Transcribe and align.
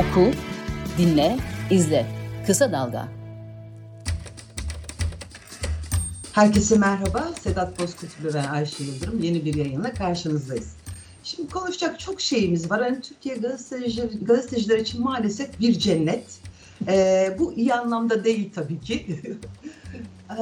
Oku, 0.00 0.30
dinle, 0.98 1.36
izle. 1.70 2.06
Kısa 2.46 2.72
Dalga. 2.72 3.08
Herkese 6.32 6.78
merhaba. 6.78 7.30
Sedat 7.40 7.80
Bozkurt 7.80 8.24
ve 8.24 8.48
Ayşe 8.48 8.84
Yıldırım 8.84 9.22
yeni 9.22 9.44
bir 9.44 9.54
yayınla 9.54 9.94
karşınızdayız. 9.94 10.72
Şimdi 11.24 11.50
konuşacak 11.50 12.00
çok 12.00 12.20
şeyimiz 12.20 12.70
var. 12.70 12.82
Hani 12.82 13.00
Türkiye 13.00 13.36
gazeteciler, 13.36 14.08
gazeteciler 14.22 14.78
için 14.78 15.02
maalesef 15.02 15.60
bir 15.60 15.78
cennet. 15.78 16.24
Ee, 16.88 17.36
bu 17.38 17.52
iyi 17.52 17.74
anlamda 17.74 18.24
değil 18.24 18.50
tabii 18.54 18.80
ki. 18.80 19.06
ee, 20.30 20.36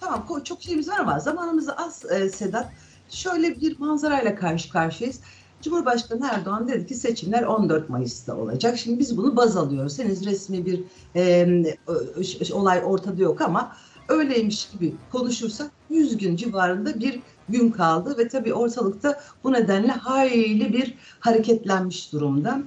tamam 0.00 0.26
çok 0.44 0.62
şeyimiz 0.62 0.88
var 0.88 0.98
ama 0.98 1.18
zamanımız 1.18 1.68
az 1.68 2.04
e, 2.10 2.28
Sedat. 2.28 2.66
Şöyle 3.10 3.60
bir 3.60 3.78
manzarayla 3.78 4.34
karşı 4.34 4.70
karşıyayız. 4.70 5.20
Cumhurbaşkanı 5.62 6.28
Erdoğan 6.32 6.68
dedi 6.68 6.86
ki 6.86 6.94
seçimler 6.94 7.42
14 7.42 7.88
Mayıs'ta 7.88 8.36
olacak. 8.36 8.78
Şimdi 8.78 8.98
biz 8.98 9.16
bunu 9.16 9.36
baz 9.36 9.56
alıyoruz. 9.56 9.98
Henüz 9.98 10.26
resmi 10.26 10.66
bir 10.66 10.84
e, 11.16 12.52
olay 12.52 12.82
ortada 12.84 13.22
yok 13.22 13.40
ama 13.40 13.76
öyleymiş 14.08 14.68
gibi 14.70 14.94
konuşursak 15.12 15.70
100 15.90 16.16
gün 16.16 16.36
civarında 16.36 17.00
bir 17.00 17.20
gün 17.48 17.70
kaldı 17.70 18.18
ve 18.18 18.28
tabii 18.28 18.54
ortalıkta 18.54 19.20
bu 19.44 19.52
nedenle 19.52 19.92
hayli 19.92 20.72
bir 20.72 20.94
hareketlenmiş 21.20 22.12
durumda. 22.12 22.62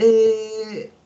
E, 0.00 0.06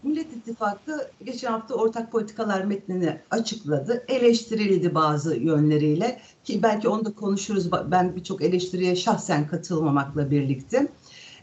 Millet 0.03 0.33
İttifakı 0.33 1.11
geçen 1.25 1.53
hafta 1.53 1.75
ortak 1.75 2.13
politikalar 2.13 2.65
metnini 2.65 3.21
açıkladı. 3.31 4.05
Eleştirildi 4.09 4.95
bazı 4.95 5.37
yönleriyle 5.37 6.21
ki 6.45 6.63
belki 6.63 6.89
onu 6.89 7.05
da 7.05 7.13
konuşuruz. 7.13 7.73
Ben 7.73 8.17
birçok 8.17 8.43
eleştiriye 8.43 8.97
şahsen 8.97 9.47
katılmamakla 9.47 10.31
birlikte. 10.31 10.89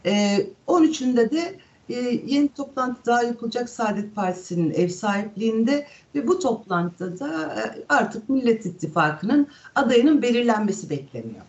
E, 0.08 0.10
ee, 0.10 0.50
13'ünde 0.66 1.30
de 1.30 1.58
e, 1.88 1.94
yeni 2.26 2.48
toplantı 2.48 3.06
daha 3.06 3.22
yapılacak 3.22 3.68
Saadet 3.68 4.14
Partisi'nin 4.14 4.70
ev 4.70 4.88
sahipliğinde 4.88 5.86
ve 6.14 6.28
bu 6.28 6.38
toplantıda 6.38 7.18
da 7.18 7.54
e, 7.54 7.84
artık 7.88 8.28
Millet 8.28 8.66
İttifakı'nın 8.66 9.46
adayının 9.74 10.22
belirlenmesi 10.22 10.90
bekleniyor. 10.90 11.42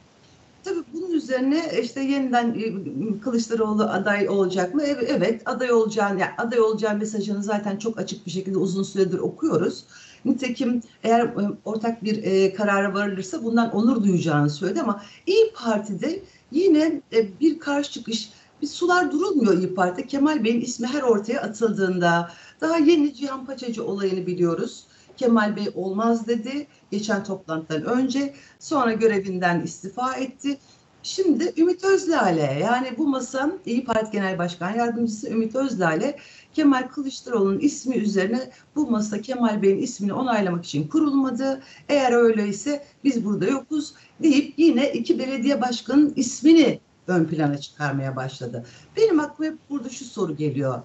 Tabii 0.63 0.83
bunun 0.93 1.11
üzerine 1.11 1.71
işte 1.81 2.01
yeniden 2.01 2.55
e, 2.59 3.19
Kılıçdaroğlu 3.19 3.83
aday 3.83 4.29
olacak 4.29 4.75
mı? 4.75 4.83
Evet, 4.83 5.41
aday 5.45 5.71
olacağını, 5.71 6.19
yani 6.19 6.31
aday 6.37 6.59
olacağı 6.59 6.97
mesajını 6.97 7.43
zaten 7.43 7.77
çok 7.77 7.99
açık 7.99 8.25
bir 8.25 8.31
şekilde 8.31 8.57
uzun 8.57 8.83
süredir 8.83 9.19
okuyoruz. 9.19 9.85
Nitekim 10.25 10.81
eğer 11.03 11.25
e, 11.25 11.31
ortak 11.65 12.03
bir 12.03 12.23
e, 12.23 12.53
karara 12.53 12.93
varılırsa 12.93 13.43
bundan 13.43 13.75
onur 13.75 14.03
duyacağını 14.03 14.49
söyledi 14.49 14.81
ama 14.81 15.03
İyi 15.27 15.53
Parti'de 15.55 16.19
yine 16.51 17.01
e, 17.13 17.39
bir 17.39 17.59
karşı 17.59 17.91
çıkış 17.91 18.29
bir 18.61 18.67
sular 18.67 19.11
durulmuyor 19.11 19.57
İyi 19.57 19.75
Parti. 19.75 20.07
Kemal 20.07 20.43
Bey'in 20.43 20.61
ismi 20.61 20.87
her 20.87 21.01
ortaya 21.01 21.41
atıldığında 21.41 22.31
daha 22.61 22.77
yeni 22.77 23.13
Cihan 23.13 23.45
Paçacı 23.45 23.85
olayını 23.85 24.27
biliyoruz. 24.27 24.83
Kemal 25.17 25.55
Bey 25.55 25.67
olmaz 25.75 26.27
dedi 26.27 26.67
geçen 26.91 27.23
toplantıdan 27.23 27.85
önce. 27.85 28.33
Sonra 28.59 28.93
görevinden 28.93 29.61
istifa 29.61 30.15
etti. 30.15 30.59
Şimdi 31.03 31.53
Ümit 31.57 31.83
Özlale 31.83 32.59
yani 32.61 32.97
bu 32.97 33.07
masa 33.07 33.51
İyi 33.65 33.85
Parti 33.85 34.11
Genel 34.11 34.37
Başkan 34.37 34.75
Yardımcısı 34.75 35.29
Ümit 35.29 35.55
Özlale 35.55 36.17
Kemal 36.53 36.87
Kılıçdaroğlu'nun 36.87 37.59
ismi 37.59 37.95
üzerine 37.95 38.51
bu 38.75 38.91
masa 38.91 39.21
Kemal 39.21 39.61
Bey'in 39.61 39.77
ismini 39.77 40.13
onaylamak 40.13 40.65
için 40.65 40.87
kurulmadı. 40.87 41.61
Eğer 41.89 42.11
öyleyse 42.11 42.85
biz 43.03 43.25
burada 43.25 43.45
yokuz 43.45 43.93
deyip 44.23 44.53
yine 44.57 44.91
iki 44.91 45.19
belediye 45.19 45.61
başkanının 45.61 46.13
ismini 46.15 46.79
ön 47.09 47.25
plana 47.25 47.57
çıkarmaya 47.57 48.15
başladı. 48.15 48.65
Benim 48.97 49.19
aklıma 49.19 49.51
hep 49.51 49.57
burada 49.69 49.89
şu 49.89 50.05
soru 50.05 50.35
geliyor. 50.35 50.81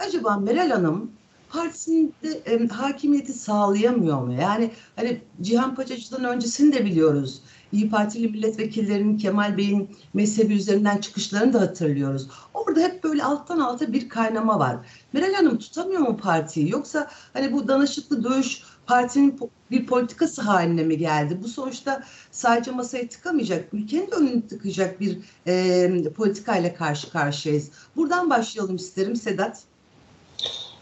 Acaba 0.00 0.36
Meral 0.36 0.70
Hanım 0.70 1.10
partisinde 1.48 2.42
e, 2.46 2.68
hakimiyeti 2.68 3.32
sağlayamıyor 3.32 4.22
mu? 4.22 4.32
Yani 4.32 4.70
hani 4.96 5.20
Cihan 5.42 5.74
Paçacı'dan 5.74 6.24
öncesini 6.24 6.74
de 6.74 6.84
biliyoruz. 6.84 7.42
İyi 7.72 7.90
Partili 7.90 8.28
milletvekillerinin 8.28 9.18
Kemal 9.18 9.56
Bey'in 9.56 9.96
mezhebi 10.14 10.54
üzerinden 10.54 10.98
çıkışlarını 10.98 11.52
da 11.52 11.60
hatırlıyoruz. 11.60 12.28
Orada 12.54 12.80
hep 12.80 13.04
böyle 13.04 13.24
alttan 13.24 13.58
alta 13.58 13.92
bir 13.92 14.08
kaynama 14.08 14.58
var. 14.58 14.76
Meral 15.12 15.34
Hanım 15.34 15.58
tutamıyor 15.58 16.00
mu 16.00 16.16
partiyi? 16.16 16.70
Yoksa 16.70 17.10
hani 17.32 17.52
bu 17.52 17.68
danışıklı 17.68 18.24
dövüş 18.24 18.62
partinin 18.86 19.38
bir 19.70 19.86
politikası 19.86 20.42
haline 20.42 20.82
mi 20.82 20.98
geldi? 20.98 21.38
Bu 21.42 21.48
sonuçta 21.48 22.02
sadece 22.30 22.70
masaya 22.70 23.08
tıkamayacak, 23.08 23.74
ülkenin 23.74 24.10
de 24.10 24.14
önünü 24.14 24.46
tıkacak 24.46 25.00
bir 25.00 25.18
e, 25.46 26.12
politikayla 26.16 26.74
karşı 26.74 27.10
karşıyayız. 27.10 27.70
Buradan 27.96 28.30
başlayalım 28.30 28.76
isterim 28.76 29.16
Sedat. 29.16 29.62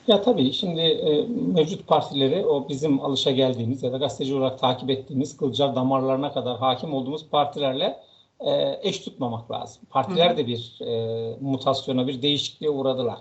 Ya 0.06 0.22
tabii 0.22 0.52
şimdi 0.52 0.80
e, 0.80 1.26
mevcut 1.26 1.86
partileri 1.86 2.46
o 2.46 2.68
bizim 2.68 3.00
alışa 3.00 3.30
geldiğimiz 3.30 3.82
ya 3.82 3.92
da 3.92 3.96
gazeteci 3.96 4.34
olarak 4.34 4.58
takip 4.58 4.90
ettiğimiz 4.90 5.36
kılcal 5.36 5.74
damarlarına 5.74 6.32
kadar 6.32 6.58
hakim 6.58 6.94
olduğumuz 6.94 7.28
partilerle 7.28 8.00
e, 8.40 8.78
eş 8.82 9.00
tutmamak 9.00 9.50
lazım. 9.50 9.82
Partiler 9.90 10.36
de 10.36 10.46
bir 10.46 10.80
e, 10.80 11.36
mutasyona, 11.40 12.06
bir 12.06 12.22
değişikliğe 12.22 12.70
uğradılar. 12.70 13.18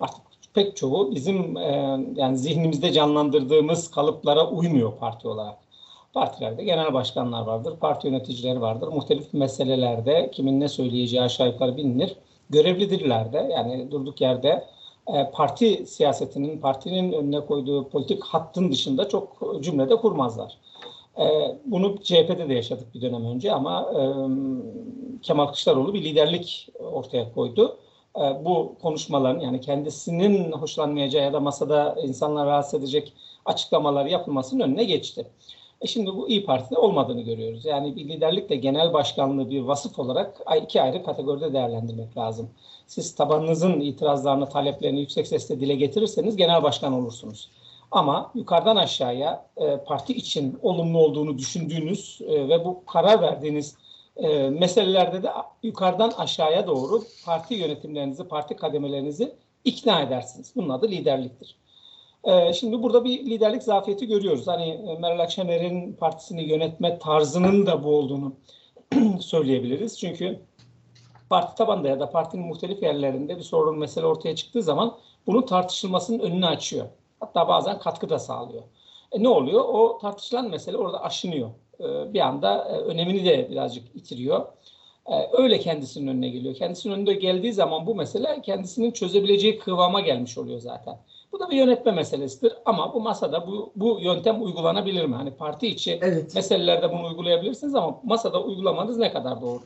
Artık 0.00 0.29
pek 0.54 0.76
çoğu 0.76 1.14
bizim 1.14 1.56
e, 1.56 1.98
yani 2.16 2.38
zihnimizde 2.38 2.92
canlandırdığımız 2.92 3.90
kalıplara 3.90 4.48
uymuyor 4.50 4.96
parti 4.96 5.28
olarak. 5.28 5.58
Partilerde 6.12 6.64
genel 6.64 6.94
başkanlar 6.94 7.42
vardır, 7.42 7.74
parti 7.80 8.08
yöneticileri 8.08 8.60
vardır. 8.60 8.88
Muhtelif 8.88 9.34
meselelerde 9.34 10.30
kimin 10.32 10.60
ne 10.60 10.68
söyleyeceği 10.68 11.22
aşağı 11.22 11.48
yukarı 11.48 11.76
bilinir. 11.76 12.16
Görevlidirler 12.50 13.32
de 13.32 13.48
yani 13.52 13.90
durduk 13.90 14.20
yerde 14.20 14.64
e, 15.14 15.30
parti 15.32 15.86
siyasetinin, 15.86 16.58
partinin 16.58 17.12
önüne 17.12 17.40
koyduğu 17.40 17.88
politik 17.88 18.24
hattın 18.24 18.72
dışında 18.72 19.08
çok 19.08 19.42
cümlede 19.60 19.96
kurmazlar. 19.96 20.58
E, 21.18 21.56
bunu 21.64 21.98
CHP'de 22.02 22.48
de 22.48 22.54
yaşadık 22.54 22.94
bir 22.94 23.02
dönem 23.02 23.24
önce 23.24 23.52
ama 23.52 23.92
e, 23.92 24.02
Kemal 25.22 25.46
Kılıçdaroğlu 25.46 25.94
bir 25.94 26.04
liderlik 26.04 26.68
ortaya 26.92 27.32
koydu. 27.32 27.76
Bu 28.16 28.76
konuşmaların 28.82 29.40
yani 29.40 29.60
kendisinin 29.60 30.52
hoşlanmayacağı 30.52 31.24
ya 31.24 31.32
da 31.32 31.40
masada 31.40 31.96
insanları 32.02 32.46
rahatsız 32.46 32.80
edecek 32.80 33.12
açıklamalar 33.44 34.06
yapılmasının 34.06 34.64
önüne 34.64 34.84
geçti. 34.84 35.26
E 35.80 35.86
şimdi 35.86 36.16
bu 36.16 36.28
İyi 36.28 36.44
Parti'de 36.44 36.78
olmadığını 36.78 37.20
görüyoruz. 37.20 37.64
Yani 37.64 37.96
bir 37.96 38.08
liderlikle 38.08 38.56
genel 38.56 38.92
başkanlığı 38.92 39.50
bir 39.50 39.60
vasıf 39.60 39.98
olarak 39.98 40.40
iki 40.62 40.82
ayrı 40.82 41.04
kategoride 41.04 41.52
değerlendirmek 41.52 42.16
lazım. 42.16 42.50
Siz 42.86 43.14
tabanınızın 43.14 43.80
itirazlarını, 43.80 44.48
taleplerini 44.48 45.00
yüksek 45.00 45.26
sesle 45.26 45.60
dile 45.60 45.74
getirirseniz 45.74 46.36
genel 46.36 46.62
başkan 46.62 46.92
olursunuz. 46.92 47.50
Ama 47.90 48.32
yukarıdan 48.34 48.76
aşağıya 48.76 49.46
e, 49.56 49.76
parti 49.76 50.12
için 50.12 50.58
olumlu 50.62 50.98
olduğunu 50.98 51.38
düşündüğünüz 51.38 52.20
e, 52.28 52.48
ve 52.48 52.64
bu 52.64 52.84
karar 52.86 53.22
verdiğiniz 53.22 53.76
e, 54.16 54.50
meselelerde 54.50 55.22
de 55.22 55.30
yukarıdan 55.62 56.12
aşağıya 56.18 56.66
doğru 56.66 57.04
parti 57.24 57.54
yönetimlerinizi, 57.54 58.28
parti 58.28 58.56
kademelerinizi 58.56 59.34
ikna 59.64 60.02
edersiniz. 60.02 60.52
Bunun 60.56 60.68
adı 60.68 60.88
liderliktir. 60.88 61.56
Ee, 62.24 62.52
şimdi 62.52 62.82
burada 62.82 63.04
bir 63.04 63.26
liderlik 63.26 63.62
zafiyeti 63.62 64.06
görüyoruz. 64.06 64.46
Hani 64.46 64.68
e, 64.68 64.98
Meral 64.98 65.18
Akşener'in 65.18 65.92
partisini 65.92 66.42
yönetme 66.42 66.98
tarzının 66.98 67.66
da 67.66 67.84
bu 67.84 67.96
olduğunu 67.96 68.34
söyleyebiliriz. 69.20 69.98
Çünkü 69.98 70.40
parti 71.30 71.54
tabanda 71.54 71.88
ya 71.88 72.00
da 72.00 72.10
partinin 72.10 72.46
muhtelif 72.46 72.82
yerlerinde 72.82 73.38
bir 73.38 73.42
sorun 73.42 73.78
mesele 73.78 74.06
ortaya 74.06 74.36
çıktığı 74.36 74.62
zaman 74.62 74.96
bunun 75.26 75.42
tartışılmasının 75.42 76.18
önünü 76.18 76.46
açıyor. 76.46 76.86
Hatta 77.20 77.48
bazen 77.48 77.78
katkı 77.78 78.08
da 78.08 78.18
sağlıyor. 78.18 78.62
E 79.12 79.22
ne 79.22 79.28
oluyor? 79.28 79.64
O 79.64 79.98
tartışılan 79.98 80.50
mesele 80.50 80.76
orada 80.76 81.02
aşınıyor. 81.02 81.50
E, 81.80 82.14
bir 82.14 82.20
anda 82.20 82.68
e, 82.68 82.72
önemini 82.72 83.24
de 83.24 83.50
birazcık 83.50 83.96
itiriyor. 83.96 84.46
E, 85.06 85.14
öyle 85.32 85.58
kendisinin 85.58 86.06
önüne 86.06 86.28
geliyor. 86.28 86.54
Kendisinin 86.54 86.94
önünde 86.94 87.14
geldiği 87.14 87.52
zaman 87.52 87.86
bu 87.86 87.94
mesele 87.94 88.42
kendisinin 88.42 88.90
çözebileceği 88.90 89.58
kıvama 89.58 90.00
gelmiş 90.00 90.38
oluyor 90.38 90.58
zaten. 90.58 90.98
Bu 91.32 91.40
da 91.40 91.50
bir 91.50 91.56
yönetme 91.56 91.92
meselesidir 91.92 92.52
ama 92.64 92.94
bu 92.94 93.00
masada 93.00 93.46
bu, 93.46 93.72
bu 93.76 93.98
yöntem 94.00 94.42
uygulanabilir 94.42 95.04
mi? 95.04 95.14
Hani 95.14 95.30
parti 95.30 95.66
içi 95.66 95.98
evet. 96.02 96.34
meselelerde 96.34 96.92
bunu 96.92 97.06
uygulayabilirsiniz 97.06 97.74
ama 97.74 98.00
masada 98.04 98.42
uygulamanız 98.42 98.98
ne 98.98 99.12
kadar 99.12 99.40
doğru? 99.40 99.60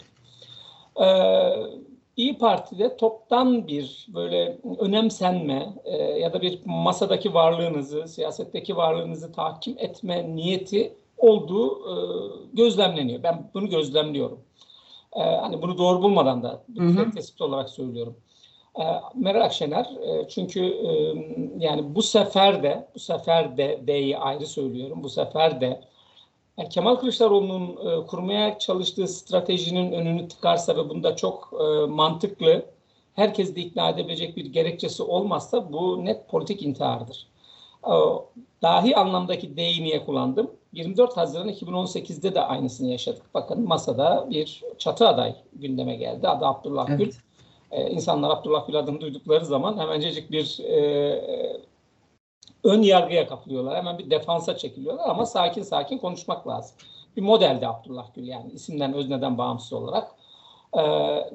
Ee, 1.01 1.85
İyi 2.17 2.39
Parti'de 2.39 2.97
toptan 2.97 3.67
bir 3.67 4.07
böyle 4.15 4.59
önemsenme 4.79 5.75
e, 5.85 5.97
ya 5.97 6.33
da 6.33 6.43
bir 6.43 6.61
masadaki 6.65 7.35
varlığınızı, 7.35 8.09
siyasetteki 8.09 8.77
varlığınızı 8.77 9.33
tahkim 9.33 9.77
etme 9.79 10.37
niyeti 10.37 10.95
olduğu 11.17 11.71
e, 11.71 11.95
gözlemleniyor. 12.53 13.23
Ben 13.23 13.51
bunu 13.55 13.69
gözlemliyorum. 13.69 14.39
E, 15.17 15.21
hani 15.21 15.63
bunu 15.63 15.79
doğru 15.79 16.03
bulmadan 16.03 16.43
da 16.43 16.63
bir 16.69 17.13
tespit 17.13 17.41
olarak 17.41 17.71
söylüyorum. 17.71 18.17
Ee, 18.81 18.83
Meral 19.15 19.45
Akşener 19.45 19.85
e, 19.85 20.29
çünkü 20.29 20.61
e, 20.61 20.91
yani 21.59 21.95
bu 21.95 22.03
sefer 22.03 22.63
de 22.63 22.89
bu 22.95 22.99
sefer 22.99 23.57
de 23.57 23.81
D'yi 23.87 24.19
ayrı 24.19 24.47
söylüyorum. 24.47 25.03
Bu 25.03 25.09
sefer 25.09 25.61
de 25.61 25.81
yani 26.59 26.69
Kemal 26.69 26.97
Kılıçdaroğlu'nun 26.97 27.71
e, 27.71 28.07
kurmaya 28.07 28.59
çalıştığı 28.59 29.09
stratejinin 29.09 29.93
önünü 29.93 30.29
tıkarsa 30.29 30.77
ve 30.77 30.89
bunda 30.89 31.17
çok 31.17 31.53
mantıklı 31.89 32.67
herkes 33.15 33.57
de 33.57 33.61
ikna 33.61 33.89
edebilecek 33.89 34.37
bir 34.37 34.47
gerekçesi 34.47 35.03
olmazsa 35.03 35.73
bu 35.73 36.05
net 36.05 36.29
politik 36.29 36.63
intihardır. 36.63 37.27
Dahi 38.63 38.97
anlamdaki 38.97 39.57
D'yi 39.57 40.05
kullandım? 40.07 40.51
24 40.75 41.17
Haziran 41.17 41.49
2018'de 41.49 42.35
de 42.35 42.41
aynısını 42.41 42.91
yaşadık. 42.91 43.23
Bakın 43.35 43.69
masada 43.69 44.27
bir 44.31 44.63
çatı 44.79 45.09
aday 45.09 45.35
gündeme 45.53 45.97
geldi. 45.97 46.29
Adı 46.29 46.47
Abdullah 46.47 46.89
evet. 46.89 46.99
Gül. 46.99 47.13
Ee, 47.71 47.91
insanlar 47.91 48.31
Abdullah 48.31 48.67
Gül 48.67 48.79
adını 48.79 49.01
duydukları 49.01 49.45
zaman 49.45 49.79
hemencecik 49.79 50.31
bir 50.31 50.59
e, 50.65 50.79
ön 52.65 52.83
yargıya 52.83 53.27
kapılıyorlar. 53.27 53.77
Hemen 53.77 53.99
bir 53.99 54.11
defansa 54.11 54.57
çekiliyorlar 54.57 55.09
ama 55.09 55.27
sakin 55.27 55.63
sakin 55.63 55.99
konuşmak 55.99 56.49
lazım. 56.49 56.77
Bir 57.17 57.23
modeldi 57.23 57.67
Abdullah 57.67 58.15
Gül 58.15 58.29
yani 58.29 58.53
isimden 58.53 58.95
özneden 58.95 59.39
bağımsız 59.39 59.73
olarak. 59.73 60.11
E, 60.77 60.83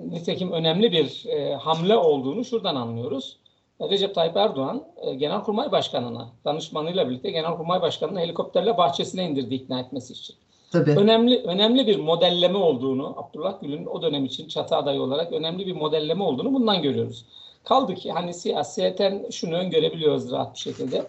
nitekim 0.09 0.51
önemli 0.51 0.91
bir 0.91 1.25
e, 1.25 1.55
hamle 1.55 1.97
olduğunu 1.97 2.45
şuradan 2.45 2.75
anlıyoruz. 2.75 3.38
Recep 3.81 4.15
Tayyip 4.15 4.37
Erdoğan 4.37 4.83
e, 4.97 5.13
Genelkurmay 5.13 5.71
Başkanı'na 5.71 6.29
danışmanıyla 6.45 7.09
birlikte 7.09 7.31
Genelkurmay 7.31 7.81
Başkanı'nı 7.81 8.19
helikopterle 8.19 8.77
bahçesine 8.77 9.29
indirdi 9.29 9.55
ikna 9.55 9.79
etmesi 9.79 10.13
için. 10.13 10.35
Tabii. 10.71 10.91
Önemli 10.91 11.43
önemli 11.43 11.87
bir 11.87 11.99
modelleme 11.99 12.57
olduğunu 12.57 13.15
Abdullah 13.17 13.61
Gül'ün 13.61 13.85
o 13.85 14.01
dönem 14.01 14.25
için 14.25 14.47
çatı 14.47 14.75
adayı 14.75 15.01
olarak 15.01 15.33
önemli 15.33 15.67
bir 15.67 15.75
modelleme 15.75 16.23
olduğunu 16.23 16.53
bundan 16.53 16.81
görüyoruz. 16.81 17.25
Kaldı 17.63 17.95
ki 17.95 18.11
hani 18.11 18.33
siyaseten 18.33 19.25
şunu 19.31 19.55
öngörebiliyoruz 19.55 20.31
rahat 20.31 20.53
bir 20.53 20.59
şekilde. 20.59 21.05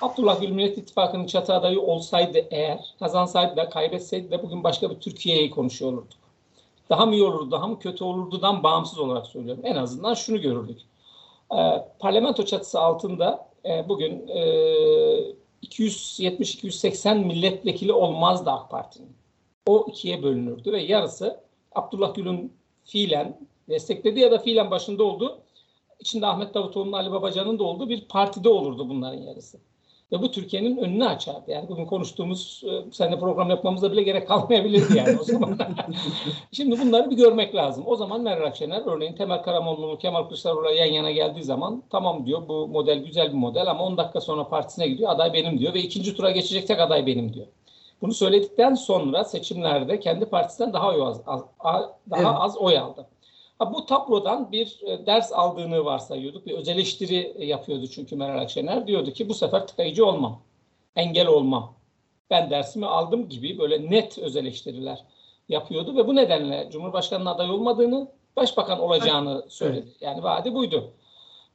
Abdullah 0.00 0.40
Gül 0.40 0.50
Millet 0.50 0.78
İttifakı'nın 0.78 1.26
çatı 1.26 1.54
adayı 1.54 1.80
olsaydı 1.80 2.38
eğer, 2.50 2.94
kazansaydı 2.98 3.56
da 3.56 3.68
kaybetseydi 3.68 4.30
de 4.30 4.42
bugün 4.42 4.64
başka 4.64 4.90
bir 4.90 4.94
Türkiye'yi 4.94 5.50
konuşuyor 5.50 5.92
olurduk. 5.92 6.18
Daha 6.90 7.06
mı 7.06 7.14
iyi 7.14 7.24
olurdu, 7.24 7.50
daha 7.50 7.66
mı 7.66 7.78
kötü 7.78 8.04
olurdudan 8.04 8.62
bağımsız 8.62 8.98
olarak 8.98 9.26
söylüyorum. 9.26 9.62
En 9.64 9.76
azından 9.76 10.14
şunu 10.14 10.40
görürdük. 10.40 10.78
Ee, 11.52 11.88
parlamento 11.98 12.44
çatısı 12.44 12.80
altında 12.80 13.48
e, 13.64 13.88
bugün 13.88 14.28
e, 14.28 14.40
270-280 15.62 17.24
milletvekili 17.24 17.92
olmazdı 17.92 18.50
AK 18.50 18.70
Parti'nin. 18.70 19.16
O 19.66 19.86
ikiye 19.88 20.22
bölünürdü 20.22 20.72
ve 20.72 20.82
yarısı 20.82 21.40
Abdullah 21.74 22.14
Gül'ün 22.14 22.52
fiilen 22.84 23.40
desteklediği 23.68 24.24
ya 24.24 24.30
da 24.30 24.38
fiilen 24.38 24.70
başında 24.70 25.04
olduğu 25.04 25.38
içinde 26.00 26.26
Ahmet 26.26 26.54
Davutoğlu'nun 26.54 26.92
Ali 26.92 27.12
Babacan'ın 27.12 27.58
da 27.58 27.64
olduğu 27.64 27.88
bir 27.88 28.08
partide 28.08 28.48
olurdu 28.48 28.88
bunların 28.88 29.22
yarısı. 29.22 29.58
Ve 30.12 30.22
bu 30.22 30.30
Türkiye'nin 30.30 30.76
önünü 30.76 31.06
açardı. 31.06 31.50
Yani 31.50 31.68
bugün 31.68 31.86
konuştuğumuz, 31.86 32.62
e, 32.66 32.92
seninle 32.92 33.18
program 33.18 33.50
yapmamıza 33.50 33.92
bile 33.92 34.02
gerek 34.02 34.28
kalmayabilirdi 34.28 34.98
yani 34.98 35.18
o 35.20 35.24
zaman. 35.24 35.58
Şimdi 36.52 36.80
bunları 36.80 37.10
bir 37.10 37.16
görmek 37.16 37.54
lazım. 37.54 37.84
O 37.86 37.96
zaman 37.96 38.20
Meral 38.20 38.46
Akşener 38.46 38.82
örneğin 38.86 39.12
Temel 39.12 39.42
Karamollaoğlu, 39.42 39.98
Kemal 39.98 40.24
Kılıçdaroğlu 40.24 40.72
yan 40.74 40.86
yana 40.86 41.10
geldiği 41.10 41.42
zaman 41.42 41.82
tamam 41.90 42.26
diyor 42.26 42.48
bu 42.48 42.68
model 42.68 42.98
güzel 42.98 43.28
bir 43.28 43.38
model 43.38 43.70
ama 43.70 43.84
10 43.84 43.96
dakika 43.96 44.20
sonra 44.20 44.48
partisine 44.48 44.88
gidiyor 44.88 45.10
aday 45.10 45.32
benim 45.32 45.58
diyor 45.58 45.74
ve 45.74 45.80
ikinci 45.80 46.16
tura 46.16 46.30
geçecek 46.30 46.66
tek 46.66 46.80
aday 46.80 47.06
benim 47.06 47.34
diyor. 47.34 47.46
Bunu 48.02 48.14
söyledikten 48.14 48.74
sonra 48.74 49.24
seçimlerde 49.24 50.00
kendi 50.00 50.24
partisinden 50.24 50.72
daha 50.72 50.88
oy 50.88 51.02
az, 51.02 51.20
az 51.26 51.42
daha 52.10 52.20
evet. 52.20 52.26
az 52.34 52.56
oy 52.56 52.78
aldı. 52.78 53.06
Bu 53.70 53.86
tablodan 53.86 54.52
bir 54.52 54.80
e, 54.86 55.06
ders 55.06 55.32
aldığını 55.32 55.84
varsayıyorduk. 55.84 56.46
Bir 56.46 56.52
öz 56.52 56.68
eleştiri 56.68 57.46
yapıyordu 57.46 57.86
çünkü 57.86 58.16
Meral 58.16 58.42
Akşener. 58.42 58.86
Diyordu 58.86 59.12
ki 59.12 59.28
bu 59.28 59.34
sefer 59.34 59.66
tıkayıcı 59.66 60.06
olmam. 60.06 60.42
Engel 60.96 61.26
olmam. 61.26 61.74
Ben 62.30 62.50
dersimi 62.50 62.86
aldım 62.86 63.28
gibi 63.28 63.58
böyle 63.58 63.90
net 63.90 64.18
öz 64.18 64.36
eleştiriler 64.36 65.04
yapıyordu 65.48 65.96
ve 65.96 66.06
bu 66.06 66.16
nedenle 66.16 66.68
Cumhurbaşkanı'nın 66.72 67.30
aday 67.30 67.50
olmadığını, 67.50 68.08
başbakan 68.36 68.80
olacağını 68.80 69.46
söyledi. 69.48 69.88
Yani 70.00 70.22
vaadi 70.22 70.54
buydu. 70.54 70.92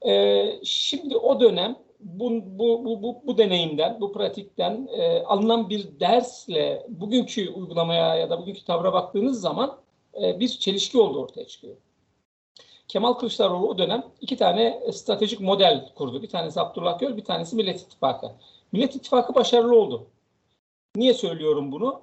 Ee, 0.07 0.59
şimdi 0.63 1.17
o 1.17 1.39
dönem 1.39 1.75
bu, 1.99 2.31
bu, 2.31 2.85
bu, 2.85 3.03
bu, 3.03 3.21
bu 3.27 3.37
deneyimden, 3.37 4.01
bu 4.01 4.13
pratikten 4.13 4.87
e, 4.91 5.23
alınan 5.23 5.69
bir 5.69 5.99
dersle 5.99 6.85
bugünkü 6.89 7.49
uygulamaya 7.49 8.15
ya 8.15 8.29
da 8.29 8.41
bugünkü 8.41 8.65
tavra 8.65 8.93
baktığınız 8.93 9.41
zaman 9.41 9.77
e, 10.23 10.39
bir 10.39 10.47
çelişki 10.47 10.97
oldu 10.97 11.21
ortaya 11.21 11.47
çıkıyor. 11.47 11.75
Kemal 12.87 13.13
Kılıçdaroğlu 13.13 13.67
o 13.67 13.77
dönem 13.77 14.03
iki 14.21 14.37
tane 14.37 14.81
stratejik 14.91 15.39
model 15.39 15.89
kurdu. 15.95 16.21
Bir 16.21 16.29
tanesi 16.29 16.61
Abdullah 16.61 16.99
Gül, 16.99 17.17
bir 17.17 17.23
tanesi 17.23 17.55
Millet 17.55 17.81
İttifakı. 17.81 18.31
Millet 18.71 18.95
İttifakı 18.95 19.35
başarılı 19.35 19.79
oldu. 19.79 20.07
Niye 20.95 21.13
söylüyorum 21.13 21.71
bunu? 21.71 22.01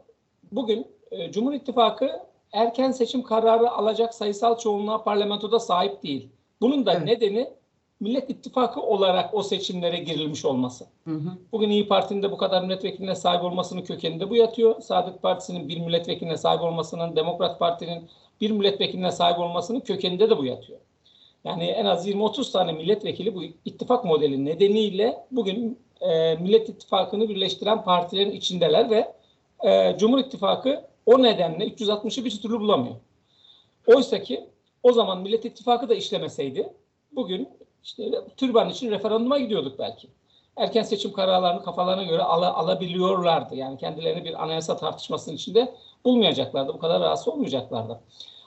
Bugün 0.52 0.86
e, 1.10 1.32
Cumhur 1.32 1.52
İttifakı 1.52 2.20
erken 2.52 2.90
seçim 2.90 3.22
kararı 3.22 3.70
alacak 3.70 4.14
sayısal 4.14 4.58
çoğunluğa 4.58 5.02
parlamentoda 5.02 5.60
sahip 5.60 6.02
değil. 6.02 6.28
Bunun 6.60 6.86
da 6.86 6.92
evet. 6.92 7.04
nedeni 7.04 7.50
Millet 8.00 8.30
İttifakı 8.30 8.80
olarak 8.80 9.34
o 9.34 9.42
seçimlere 9.42 9.98
girilmiş 9.98 10.44
olması. 10.44 10.86
Hı 11.04 11.14
hı. 11.14 11.38
Bugün 11.52 11.70
İyi 11.70 11.88
Parti'nin 11.88 12.22
de 12.22 12.30
bu 12.30 12.36
kadar 12.36 12.62
milletvekiline 12.62 13.14
sahip 13.14 13.44
olmasının 13.44 13.82
kökeninde 13.82 14.30
bu 14.30 14.36
yatıyor. 14.36 14.80
Saadet 14.80 15.22
Partisi'nin 15.22 15.68
bir 15.68 15.80
milletvekiline 15.80 16.36
sahip 16.36 16.62
olmasının, 16.62 17.16
Demokrat 17.16 17.58
Parti'nin 17.58 18.08
bir 18.40 18.50
milletvekiline 18.50 19.12
sahip 19.12 19.38
olmasının 19.38 19.80
kökeninde 19.80 20.30
de 20.30 20.38
bu 20.38 20.44
yatıyor. 20.44 20.78
Yani 21.44 21.64
en 21.64 21.84
az 21.84 22.08
20-30 22.08 22.52
tane 22.52 22.72
milletvekili 22.72 23.34
bu 23.34 23.42
ittifak 23.64 24.04
modeli 24.04 24.44
nedeniyle 24.44 25.26
bugün 25.30 25.78
e, 26.00 26.34
Millet 26.34 26.68
İttifakı'nı 26.68 27.28
birleştiren 27.28 27.84
partilerin 27.84 28.30
içindeler 28.30 28.90
ve 28.90 29.12
e, 29.68 29.98
Cumhur 29.98 30.18
İttifakı 30.18 30.84
o 31.06 31.22
nedenle 31.22 31.68
360'ı 31.68 32.24
bir 32.24 32.40
türlü 32.42 32.60
bulamıyor. 32.60 32.96
Oysa 33.86 34.22
ki 34.22 34.44
o 34.82 34.92
zaman 34.92 35.20
Millet 35.20 35.44
İttifakı 35.44 35.88
da 35.88 35.94
işlemeseydi 35.94 36.72
bugün 37.12 37.48
işte 37.84 38.10
türban 38.36 38.70
için 38.70 38.90
referanduma 38.90 39.38
gidiyorduk 39.38 39.78
belki. 39.78 40.08
Erken 40.56 40.82
seçim 40.82 41.12
kararlarını 41.12 41.64
kafalarına 41.64 42.02
göre 42.02 42.22
al 42.22 42.42
alabiliyorlardı. 42.42 43.54
Yani 43.54 43.78
kendilerini 43.78 44.24
bir 44.24 44.42
anayasa 44.44 44.76
tartışmasının 44.76 45.36
içinde 45.36 45.74
bulmayacaklardı. 46.04 46.74
Bu 46.74 46.78
kadar 46.78 47.00
rahatsız 47.00 47.28
olmayacaklardı. 47.28 48.00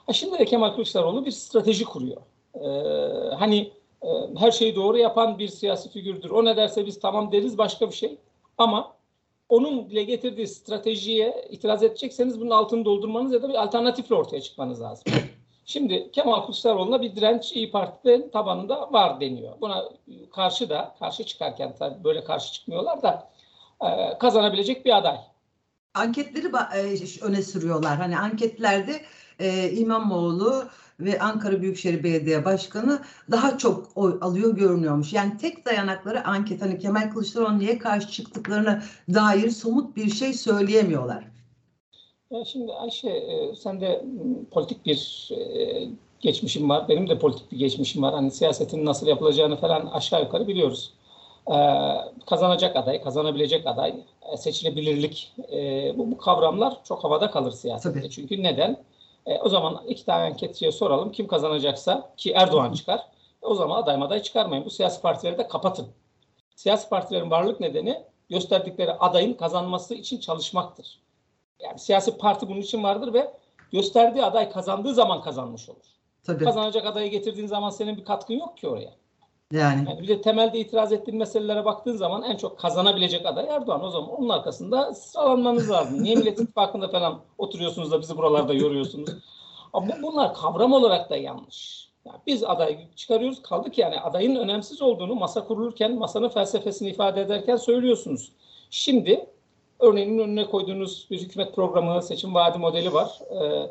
Ha 0.06 0.12
şimdi 0.12 0.38
de 0.38 0.44
Kemal 0.44 0.70
Kılıçdaroğlu 0.70 1.26
bir 1.26 1.30
strateji 1.30 1.84
kuruyor. 1.84 2.22
Ee, 2.54 3.34
hani 3.34 3.72
e, 4.02 4.08
her 4.38 4.50
şeyi 4.50 4.76
doğru 4.76 4.98
yapan 4.98 5.38
bir 5.38 5.48
siyasi 5.48 5.90
figürdür. 5.90 6.30
O 6.30 6.44
ne 6.44 6.56
derse 6.56 6.86
biz 6.86 7.00
tamam 7.00 7.32
deriz 7.32 7.58
başka 7.58 7.90
bir 7.90 7.94
şey. 7.94 8.18
Ama 8.58 8.92
onun 9.48 9.90
dile 9.90 10.04
getirdiği 10.04 10.46
stratejiye 10.46 11.46
itiraz 11.50 11.82
edecekseniz 11.82 12.40
bunun 12.40 12.50
altını 12.50 12.84
doldurmanız 12.84 13.32
ya 13.32 13.42
da 13.42 13.48
bir 13.48 13.62
alternatifle 13.62 14.14
ortaya 14.14 14.40
çıkmanız 14.40 14.80
lazım. 14.80 15.12
Şimdi 15.64 16.10
Kemal 16.10 16.40
Kılıçdaroğlu'na 16.42 17.02
bir 17.02 17.16
direnç 17.16 17.52
İyi 17.52 17.70
Parti'nin 17.70 18.28
tabanında 18.28 18.92
var 18.92 19.20
deniyor. 19.20 19.52
Buna 19.60 19.84
karşı 20.32 20.70
da, 20.70 20.94
karşı 20.98 21.24
çıkarken 21.24 21.74
tabii 21.78 22.04
böyle 22.04 22.24
karşı 22.24 22.52
çıkmıyorlar 22.52 23.02
da 23.02 23.30
e, 23.84 24.18
kazanabilecek 24.18 24.84
bir 24.84 24.96
aday. 24.96 25.18
Anketleri 25.98 26.46
e, 26.74 27.24
öne 27.24 27.42
sürüyorlar. 27.42 27.96
Hani 27.96 28.18
anketlerde 28.18 29.00
e, 29.38 29.70
İmamoğlu 29.72 30.64
ve 31.00 31.20
Ankara 31.20 31.62
Büyükşehir 31.62 32.04
Belediye 32.04 32.44
Başkanı 32.44 33.02
daha 33.30 33.58
çok 33.58 33.90
oy 33.94 34.18
alıyor 34.20 34.56
görünüyormuş. 34.56 35.12
Yani 35.12 35.36
tek 35.36 35.66
dayanakları 35.66 36.26
anket. 36.26 36.62
Hani 36.62 36.78
Kemal 36.78 37.10
Kılıçdaroğlu 37.10 37.58
niye 37.58 37.78
karşı 37.78 38.08
çıktıklarına 38.08 38.82
dair 39.14 39.50
somut 39.50 39.96
bir 39.96 40.10
şey 40.10 40.32
söyleyemiyorlar. 40.32 41.24
Ya 42.30 42.44
şimdi 42.44 42.72
Ayşe 42.72 43.08
e, 43.10 43.54
sen 43.56 43.80
de 43.80 44.04
politik 44.50 44.86
bir 44.86 45.28
e, 45.32 45.88
geçmişim 46.20 46.68
var. 46.68 46.88
Benim 46.88 47.08
de 47.08 47.18
politik 47.18 47.52
bir 47.52 47.58
geçmişim 47.58 48.02
var. 48.02 48.14
Hani 48.14 48.30
siyasetin 48.30 48.84
nasıl 48.84 49.06
yapılacağını 49.06 49.56
falan 49.56 49.86
aşağı 49.86 50.22
yukarı 50.22 50.48
biliyoruz. 50.48 50.92
Ee, 51.52 51.96
kazanacak 52.26 52.76
aday, 52.76 53.02
kazanabilecek 53.02 53.66
aday, 53.66 53.94
e, 54.32 54.36
seçilebilirlik 54.36 55.32
bu, 55.98 56.10
bu 56.10 56.18
kavramlar 56.18 56.84
çok 56.84 57.04
havada 57.04 57.30
kalır 57.30 57.52
siyasette. 57.52 58.00
Tabii. 58.00 58.10
Çünkü 58.10 58.42
neden? 58.42 58.76
E, 59.28 59.38
o 59.38 59.48
zaman 59.48 59.82
iki 59.88 60.04
tane 60.04 60.24
anketçiye 60.24 60.72
soralım. 60.72 61.12
Kim 61.12 61.26
kazanacaksa 61.26 62.10
ki 62.16 62.32
Erdoğan 62.32 62.72
çıkar. 62.72 62.98
E, 63.42 63.46
o 63.46 63.54
zaman 63.54 63.82
aday 63.82 64.02
aday 64.02 64.22
çıkarmayın. 64.22 64.64
Bu 64.64 64.70
siyasi 64.70 65.02
partileri 65.02 65.38
de 65.38 65.48
kapatın. 65.48 65.86
Siyasi 66.56 66.88
partilerin 66.88 67.30
varlık 67.30 67.60
nedeni 67.60 68.02
gösterdikleri 68.30 68.92
adayın 68.92 69.34
kazanması 69.34 69.94
için 69.94 70.20
çalışmaktır. 70.20 71.00
Yani 71.60 71.78
siyasi 71.78 72.18
parti 72.18 72.48
bunun 72.48 72.60
için 72.60 72.82
vardır 72.82 73.14
ve 73.14 73.30
gösterdiği 73.72 74.24
aday 74.24 74.50
kazandığı 74.50 74.94
zaman 74.94 75.22
kazanmış 75.22 75.68
olur. 75.68 75.84
Tabii. 76.22 76.44
Kazanacak 76.44 76.86
adayı 76.86 77.10
getirdiğin 77.10 77.46
zaman 77.46 77.70
senin 77.70 77.96
bir 77.96 78.04
katkın 78.04 78.34
yok 78.34 78.58
ki 78.58 78.68
oraya. 78.68 78.90
Yani. 79.52 79.88
yani 79.88 80.02
bir 80.02 80.08
de 80.08 80.20
temelde 80.20 80.58
itiraz 80.58 80.92
ettiğin 80.92 81.18
meselelere 81.18 81.64
baktığın 81.64 81.96
zaman 81.96 82.22
en 82.22 82.36
çok 82.36 82.58
kazanabilecek 82.58 83.26
aday 83.26 83.46
Erdoğan. 83.48 83.84
O 83.84 83.90
zaman 83.90 84.10
onun 84.10 84.28
arkasında 84.28 84.94
sıralanmanız 84.94 85.70
lazım. 85.70 86.02
Niye 86.02 86.16
Millet 86.16 86.40
İttifakı'nda 86.40 86.88
falan 86.88 87.20
oturuyorsunuz 87.38 87.92
da 87.92 88.00
bizi 88.00 88.16
buralarda 88.16 88.54
yoruyorsunuz? 88.54 89.10
Ama 89.72 89.86
bunlar 90.02 90.34
kavram 90.34 90.72
olarak 90.72 91.10
da 91.10 91.16
yanlış. 91.16 91.88
Yani 92.04 92.18
biz 92.26 92.44
aday 92.44 92.78
çıkarıyoruz. 92.96 93.42
Kaldık 93.42 93.78
yani 93.78 94.00
adayın 94.00 94.36
önemsiz 94.36 94.82
olduğunu 94.82 95.14
masa 95.14 95.44
kurulurken, 95.44 95.98
masanın 95.98 96.28
felsefesini 96.28 96.88
ifade 96.88 97.20
ederken 97.20 97.56
söylüyorsunuz. 97.56 98.32
Şimdi 98.70 99.26
örneğin 99.78 100.18
önüne 100.18 100.46
koyduğunuz 100.46 101.06
bir 101.10 101.20
hükümet 101.20 101.54
programı, 101.54 102.02
seçim 102.02 102.34
vaadi 102.34 102.58
modeli 102.58 102.92
var. 102.92 103.20
Ee, 103.30 103.70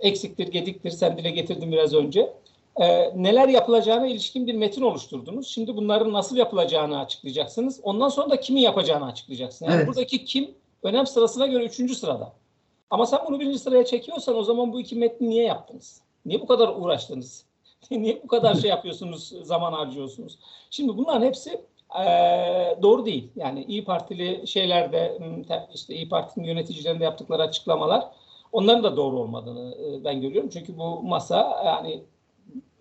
eksiktir, 0.00 0.48
gediktir, 0.48 0.90
sen 0.90 1.18
dile 1.18 1.30
getirdin 1.30 1.72
biraz 1.72 1.94
önce. 1.94 2.32
E, 2.76 3.12
neler 3.22 3.48
yapılacağına 3.48 4.06
ilişkin 4.06 4.46
bir 4.46 4.54
metin 4.54 4.82
oluşturdunuz. 4.82 5.48
Şimdi 5.48 5.76
bunların 5.76 6.12
nasıl 6.12 6.36
yapılacağını 6.36 7.00
açıklayacaksınız. 7.00 7.80
Ondan 7.82 8.08
sonra 8.08 8.30
da 8.30 8.40
kimin 8.40 8.60
yapacağını 8.60 9.06
açıklayacaksınız. 9.06 9.70
Yani 9.72 9.78
Evet. 9.78 9.88
buradaki 9.88 10.24
kim 10.24 10.50
önem 10.82 11.06
sırasına 11.06 11.46
göre 11.46 11.64
üçüncü 11.64 11.94
sırada. 11.94 12.32
Ama 12.90 13.06
sen 13.06 13.20
bunu 13.28 13.40
birinci 13.40 13.58
sıraya 13.58 13.84
çekiyorsan 13.84 14.36
o 14.36 14.42
zaman 14.42 14.72
bu 14.72 14.80
iki 14.80 14.96
metni 14.96 15.30
niye 15.30 15.44
yaptınız? 15.44 16.00
Niye 16.26 16.40
bu 16.40 16.46
kadar 16.46 16.68
uğraştınız? 16.68 17.44
niye 17.90 18.20
bu 18.24 18.28
kadar 18.28 18.54
şey 18.54 18.70
yapıyorsunuz, 18.70 19.32
zaman 19.42 19.72
harcıyorsunuz? 19.72 20.38
Şimdi 20.70 20.98
bunların 20.98 21.26
hepsi 21.26 21.60
eee, 21.94 22.78
doğru 22.82 23.06
değil. 23.06 23.28
Yani 23.36 23.64
İyi 23.64 23.84
Partili 23.84 24.46
şeylerde 24.46 25.18
işte 25.74 25.94
İyi 25.94 26.08
Parti'nin 26.08 26.46
yöneticilerinde 26.46 27.04
yaptıkları 27.04 27.42
açıklamalar 27.42 28.04
onların 28.52 28.84
da 28.84 28.96
doğru 28.96 29.18
olmadığını 29.18 29.74
e, 29.74 30.04
ben 30.04 30.20
görüyorum. 30.20 30.50
Çünkü 30.52 30.78
bu 30.78 31.02
masa 31.02 31.62
yani 31.66 32.02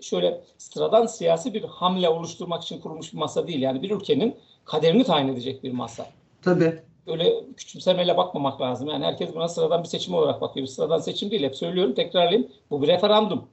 şöyle 0.02 0.42
sıradan 0.58 1.06
siyasi 1.06 1.54
bir 1.54 1.64
hamle 1.64 2.10
oluşturmak 2.10 2.64
için 2.64 2.82
kurulmuş 2.82 3.14
bir 3.14 3.18
masa 3.18 3.48
değil. 3.48 3.62
Yani 3.62 3.82
bir 3.82 3.92
ülkenin 3.92 4.36
kaderini 4.66 5.04
tayin 5.04 5.28
edecek 5.28 5.64
bir 5.64 5.72
masa. 5.72 6.06
Tabii. 6.42 6.80
Öyle 7.08 7.34
küçümsemeyle 7.58 8.18
bakmamak 8.18 8.62
lazım. 8.62 8.90
Yani 8.90 9.06
herkes 9.06 9.36
buna 9.36 9.48
sıradan 9.48 9.84
bir 9.84 9.88
seçim 9.88 10.14
olarak 10.14 10.42
bakıyor. 10.42 10.68
Bir 10.68 10.72
sıradan 10.72 11.00
seçim 11.00 11.32
değil. 11.32 11.44
Hep 11.44 11.56
söylüyorum, 11.56 11.94
tekrarlayayım. 11.94 12.48
Bu 12.72 12.82
bir 12.82 12.88
referandum. 12.88 13.48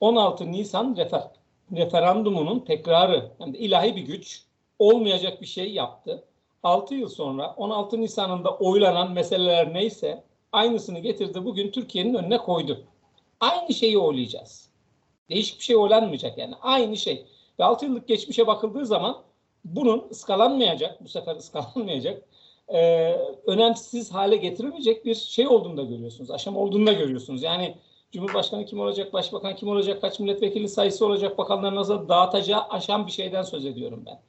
16 0.00 0.52
Nisan 0.52 0.96
refer 0.96 1.22
referandumunun 1.76 2.60
tekrarı. 2.60 3.30
Yani 3.40 3.56
ilahi 3.56 3.96
bir 3.96 4.02
güç 4.02 4.42
olmayacak 4.78 5.40
bir 5.40 5.46
şey 5.46 5.72
yaptı. 5.72 6.24
6 6.62 6.94
yıl 6.94 7.08
sonra 7.08 7.54
16 7.56 8.00
Nisan'ında 8.00 8.56
oylanan 8.56 9.12
meseleler 9.12 9.74
neyse 9.74 10.24
aynısını 10.52 10.98
getirdi. 10.98 11.44
Bugün 11.44 11.70
Türkiye'nin 11.70 12.14
önüne 12.14 12.38
koydu. 12.38 12.84
Aynı 13.40 13.74
şeyi 13.74 13.98
oylayacağız. 13.98 14.67
Değişik 15.30 15.58
bir 15.58 15.64
şey 15.64 15.76
oylanmayacak 15.76 16.38
yani. 16.38 16.54
Aynı 16.62 16.96
şey. 16.96 17.26
Ve 17.60 17.64
6 17.64 17.84
yıllık 17.84 18.08
geçmişe 18.08 18.46
bakıldığı 18.46 18.86
zaman 18.86 19.16
bunun 19.64 20.08
ıskalanmayacak, 20.10 21.04
bu 21.04 21.08
sefer 21.08 21.36
ıskalanmayacak, 21.36 22.22
e, 22.68 23.12
önemsiz 23.46 24.14
hale 24.14 24.36
getirilmeyecek 24.36 25.04
bir 25.04 25.14
şey 25.14 25.48
olduğunu 25.48 25.76
da 25.76 25.82
görüyorsunuz. 25.82 26.30
Aşama 26.30 26.60
olduğunu 26.60 26.86
da 26.86 26.92
görüyorsunuz. 26.92 27.42
Yani 27.42 27.74
Cumhurbaşkanı 28.12 28.66
kim 28.66 28.80
olacak, 28.80 29.12
başbakan 29.12 29.56
kim 29.56 29.68
olacak, 29.68 30.00
kaç 30.00 30.20
milletvekili 30.20 30.68
sayısı 30.68 31.06
olacak, 31.06 31.38
bakanların 31.38 31.76
nasıl 31.76 32.08
dağıtacağı 32.08 32.62
aşan 32.70 33.06
bir 33.06 33.12
şeyden 33.12 33.42
söz 33.42 33.66
ediyorum 33.66 34.02
ben. 34.06 34.20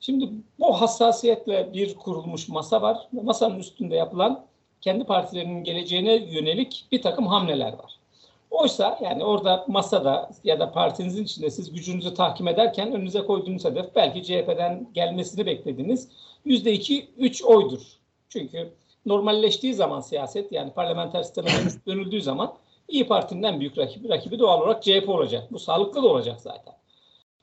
Şimdi 0.00 0.30
bu 0.58 0.80
hassasiyetle 0.80 1.72
bir 1.72 1.94
kurulmuş 1.94 2.48
masa 2.48 2.82
var. 2.82 3.08
Masanın 3.12 3.58
üstünde 3.58 3.96
yapılan 3.96 4.46
kendi 4.80 5.04
partilerinin 5.04 5.64
geleceğine 5.64 6.14
yönelik 6.14 6.86
bir 6.92 7.02
takım 7.02 7.26
hamleler 7.26 7.72
var. 7.72 7.99
Oysa 8.50 8.98
yani 9.02 9.24
orada 9.24 9.64
masada 9.68 10.30
ya 10.44 10.60
da 10.60 10.72
partinizin 10.72 11.24
içinde 11.24 11.50
siz 11.50 11.72
gücünüzü 11.72 12.14
tahkim 12.14 12.48
ederken 12.48 12.92
önünüze 12.92 13.20
koyduğunuz 13.20 13.64
hedef 13.64 13.94
belki 13.94 14.22
CHP'den 14.22 14.88
gelmesini 14.94 15.46
beklediğiniz 15.46 16.08
yüzde 16.44 16.72
iki, 16.72 17.10
üç 17.18 17.42
oydur. 17.42 17.80
Çünkü 18.28 18.72
normalleştiği 19.06 19.74
zaman 19.74 20.00
siyaset 20.00 20.52
yani 20.52 20.72
parlamenter 20.72 21.22
sisteme 21.22 21.48
dönüldüğü 21.86 22.22
zaman 22.22 22.54
İyi 22.88 23.06
Parti'nin 23.06 23.42
en 23.42 23.60
büyük 23.60 23.78
rakibi, 23.78 24.08
rakibi 24.08 24.38
doğal 24.38 24.60
olarak 24.60 24.82
CHP 24.82 25.08
olacak. 25.08 25.52
Bu 25.52 25.58
sağlıklı 25.58 26.02
da 26.02 26.08
olacak 26.08 26.40
zaten. 26.40 26.74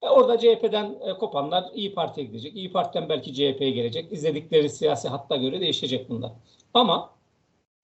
E 0.01 0.09
orada 0.09 0.37
CHP'den 0.37 0.95
e, 1.05 1.13
kopanlar 1.13 1.65
İyi 1.73 1.93
Parti'ye 1.93 2.27
gidecek. 2.27 2.55
İyi 2.55 2.71
Parti'den 2.71 3.09
belki 3.09 3.33
CHP'ye 3.33 3.69
gelecek. 3.69 4.11
İzledikleri 4.11 4.69
siyasi 4.69 5.07
hatta 5.07 5.35
göre 5.35 5.61
değişecek 5.61 6.09
bunlar. 6.09 6.31
Ama 6.73 7.09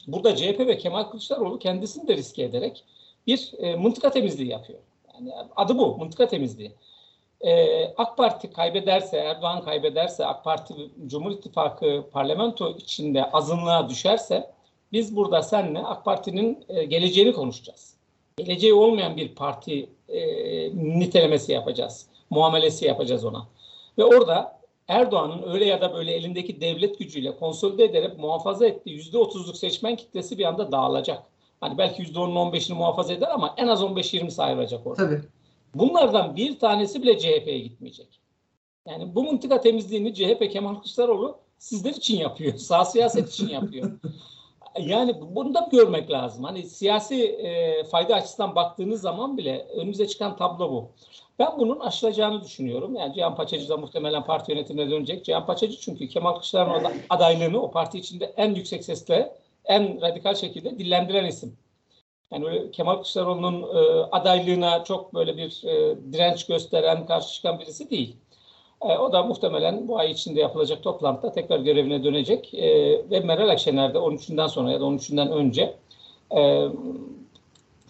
burada 0.08 0.36
CHP 0.36 0.60
ve 0.60 0.78
Kemal 0.78 1.04
Kılıçdaroğlu 1.04 1.60
kendisini 1.60 2.08
de 2.08 2.18
riske 2.18 2.44
ederek 2.44 2.84
bir 3.28 3.52
e, 3.60 3.76
mıntıka 3.76 4.12
temizliği 4.12 4.50
yapıyor. 4.50 4.80
Yani 5.14 5.32
adı 5.56 5.78
bu, 5.78 5.98
mıntıka 5.98 6.28
temizliği. 6.28 6.72
E, 7.42 7.86
AK 7.98 8.18
Parti 8.18 8.54
kaybederse, 8.54 9.18
Erdoğan 9.18 9.64
kaybederse, 9.64 10.26
AK 10.26 10.44
Parti 10.44 10.74
Cumhur 11.08 11.32
İttifakı 11.32 12.04
parlamento 12.12 12.70
içinde 12.78 13.32
azınlığa 13.32 13.90
düşerse 13.90 14.52
biz 14.92 15.16
burada 15.16 15.42
seninle 15.42 15.80
AK 15.80 16.06
Parti'nin 16.06 16.66
e, 16.70 16.84
geleceğini 16.84 17.34
konuşacağız. 17.34 17.94
Geleceği 18.38 18.74
olmayan 18.74 19.18
bir 19.18 19.36
parti 19.36 19.90
e, 20.10 20.20
nitelemesi 20.76 21.52
yapacağız. 21.52 22.06
Muamelesi 22.30 22.86
yapacağız 22.86 23.26
ona. 23.26 23.48
Ve 23.98 24.04
orada 24.04 24.60
Erdoğan'ın 24.88 25.54
öyle 25.54 25.66
ya 25.66 25.82
da 25.82 25.94
böyle 25.94 26.12
elindeki 26.12 26.62
devlet 26.62 27.00
gücüyle 27.00 27.36
konsolide 27.36 27.84
ederek 27.84 28.20
muhafaza 28.20 28.68
ettiği 28.68 29.00
%30'luk 29.00 29.56
seçmen 29.56 29.96
kitlesi 29.96 30.38
bir 30.38 30.46
anda 30.46 30.72
dağılacak. 30.72 31.24
Hani 31.64 31.78
belki 31.78 32.04
%10'unu 32.04 32.52
15'ini 32.52 32.74
muhafaza 32.74 33.14
eder 33.14 33.30
ama 33.34 33.54
en 33.58 33.68
az 33.68 33.82
15-20 33.82 34.42
ayrılacak 34.42 34.88
orada. 34.88 35.06
Tabii. 35.06 35.22
Bunlardan 35.76 36.36
bir 36.36 36.60
tanesi 36.60 37.04
bile 37.04 37.20
CHP'ye 37.20 37.60
gitmeyecek. 37.60 38.20
Yani 38.88 39.16
bu 39.16 39.24
mıntıka 39.24 39.62
temizliğini 39.62 40.14
CHP 40.14 40.52
Kemal 40.52 40.76
Kılıçdaroğlu 40.76 41.38
sizler 41.58 41.92
için 41.92 42.18
yapıyor. 42.18 42.58
Sağ 42.58 42.86
siyaset 42.86 43.30
için 43.30 43.50
yapıyor. 43.50 43.92
Yani 44.80 45.16
bunu 45.36 45.54
da 45.54 45.70
görmek 45.72 46.12
lazım. 46.12 46.44
Hani 46.44 46.64
siyasi 46.64 47.26
e, 47.26 47.84
fayda 47.84 48.16
açısından 48.16 48.56
baktığınız 48.56 49.02
zaman 49.02 49.38
bile 49.38 49.68
önümüze 49.76 50.08
çıkan 50.08 50.38
tablo 50.38 50.72
bu. 50.72 50.90
Ben 51.40 51.60
bunun 51.60 51.80
aşılacağını 51.80 52.44
düşünüyorum. 52.44 52.96
Yani 52.96 53.14
Cihan 53.14 53.36
Paçacı 53.36 53.70
da 53.70 53.78
muhtemelen 53.78 54.24
parti 54.24 54.52
yönetimine 54.52 54.92
dönecek. 54.92 55.26
Cihan 55.26 55.46
Paçacı 55.46 55.80
çünkü 55.80 56.08
Kemal 56.08 56.34
Kılıçdaroğlu'nun 56.34 56.92
adaylığını 57.10 57.62
o 57.62 57.72
parti 57.72 57.98
içinde 57.98 58.34
en 58.38 58.56
yüksek 58.56 58.84
sesle, 58.84 59.36
en 59.66 60.02
radikal 60.02 60.36
şekilde 60.36 60.80
dillendiren 60.80 61.26
isim. 61.26 61.58
Yani 62.32 62.46
öyle 62.46 62.72
Kemal 62.72 62.94
Kılıçdaroğlu'nun 62.94 63.62
e, 63.62 64.04
adaylığına 64.12 64.84
çok 64.84 65.14
böyle 65.14 65.38
bir 65.38 65.64
e, 65.64 65.96
direnç 66.14 66.46
gösteren, 66.46 67.06
karşı 67.06 67.34
çıkan 67.34 67.60
birisi 67.60 67.90
değil. 67.90 68.16
E, 68.82 68.98
o 68.98 69.14
da 69.14 69.24
muhtemelen 69.24 69.88
bu 69.88 70.00
ay 70.00 70.12
içinde 70.12 70.40
yapılacak 70.40 70.84
toplantıda 70.84 71.32
tekrar 71.32 71.60
görevine 71.60 72.04
dönecek. 72.04 72.54
E, 72.54 72.70
ve 73.12 73.20
Meral 73.20 73.50
Akşener 73.50 73.94
de 73.94 73.98
13'ünden 73.98 74.48
sonra 74.48 74.72
ya 74.72 74.82
da 74.82 74.84
13'ünden 74.84 75.32
önce 75.32 75.76
e, 76.36 76.68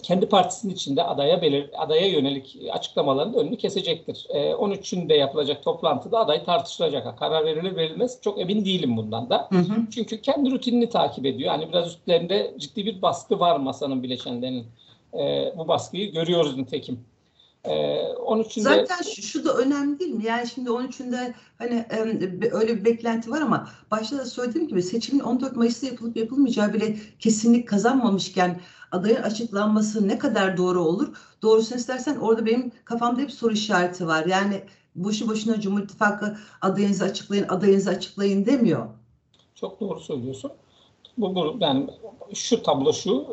kendi 0.04 0.26
partisinin 0.26 0.74
içinde 0.74 1.04
adaya 1.04 1.42
belir, 1.42 1.70
adaya 1.78 2.08
yönelik 2.08 2.58
açıklamaların 2.72 3.34
önünü 3.34 3.58
kesecektir. 3.58 4.28
E, 4.30 4.52
13'ünde 4.52 5.14
yapılacak 5.14 5.64
toplantıda 5.64 6.20
aday 6.20 6.44
tartışılacak. 6.44 7.20
Karar 7.20 7.46
verilir 7.46 7.76
verilmez 7.76 8.22
çok 8.22 8.42
emin 8.42 8.66
değilim 8.66 8.98
bundan 8.98 9.30
da. 9.30 9.48
Hı 9.52 9.58
hı. 9.58 9.82
Çünkü 9.92 10.22
kendi 10.22 10.52
rutinini 10.52 10.90
takip 10.90 11.26
ediyor. 11.26 11.52
Yani 11.52 11.70
biraz 11.70 11.88
üstlerinde 11.88 12.54
ciddi 12.58 12.86
bir 12.86 13.02
baskı 13.02 13.40
var 13.40 13.60
masanın 13.60 14.04
bileşenlerinin. 14.04 14.66
E, 15.20 15.54
bu 15.58 15.68
baskıyı 15.68 16.12
görüyoruz 16.12 16.58
nitekim. 16.58 17.00
E, 17.64 17.72
13'ünde 18.14 18.62
Zaten 18.62 19.02
şu, 19.02 19.22
şu 19.22 19.46
da 19.46 19.58
önemli 19.58 20.00
değil 20.00 20.12
mi? 20.12 20.26
Yani 20.26 20.48
şimdi 20.48 20.70
13'ünde 20.70 21.34
hani 21.58 21.86
öyle 22.52 22.78
bir 22.78 22.86
beklenti 22.86 23.32
var 23.32 23.42
ama 23.42 23.70
başta 23.92 24.18
da 24.18 24.26
söylediğim 24.26 24.68
gibi 24.68 24.84
seçimin 24.84 25.20
14 25.20 25.56
Mayıs'ta 25.56 25.88
yapılıp 25.88 26.18
yapılmayacağı 26.18 26.74
bile 26.74 26.98
kesinlik 27.20 27.68
kazanmamışken 27.68 28.62
adayın 28.92 29.22
açıklanması 29.22 30.08
ne 30.08 30.18
kadar 30.18 30.58
doğru 30.58 30.82
olur? 30.82 31.08
Doğrusunu 31.42 31.78
istersen 31.78 32.16
orada 32.16 32.46
benim 32.46 32.72
kafamda 32.86 33.22
hep 33.22 33.32
soru 33.32 33.54
işareti 33.54 34.08
var. 34.08 34.26
Yani 34.26 34.64
boşu 34.96 35.28
boşuna 35.28 35.62
Cumhur 35.62 35.84
İttifakı 35.84 36.38
adayınızı 36.62 37.04
açıklayın, 37.04 37.48
adayınızı 37.48 37.90
açıklayın 37.90 38.46
demiyor. 38.46 38.88
Çok 39.56 39.80
doğru 39.80 40.00
söylüyorsun. 40.00 40.52
Bu, 41.18 41.36
bu 41.36 41.58
yani 41.60 41.88
şu 42.34 42.64
tablo 42.64 42.94
şu, 42.94 43.28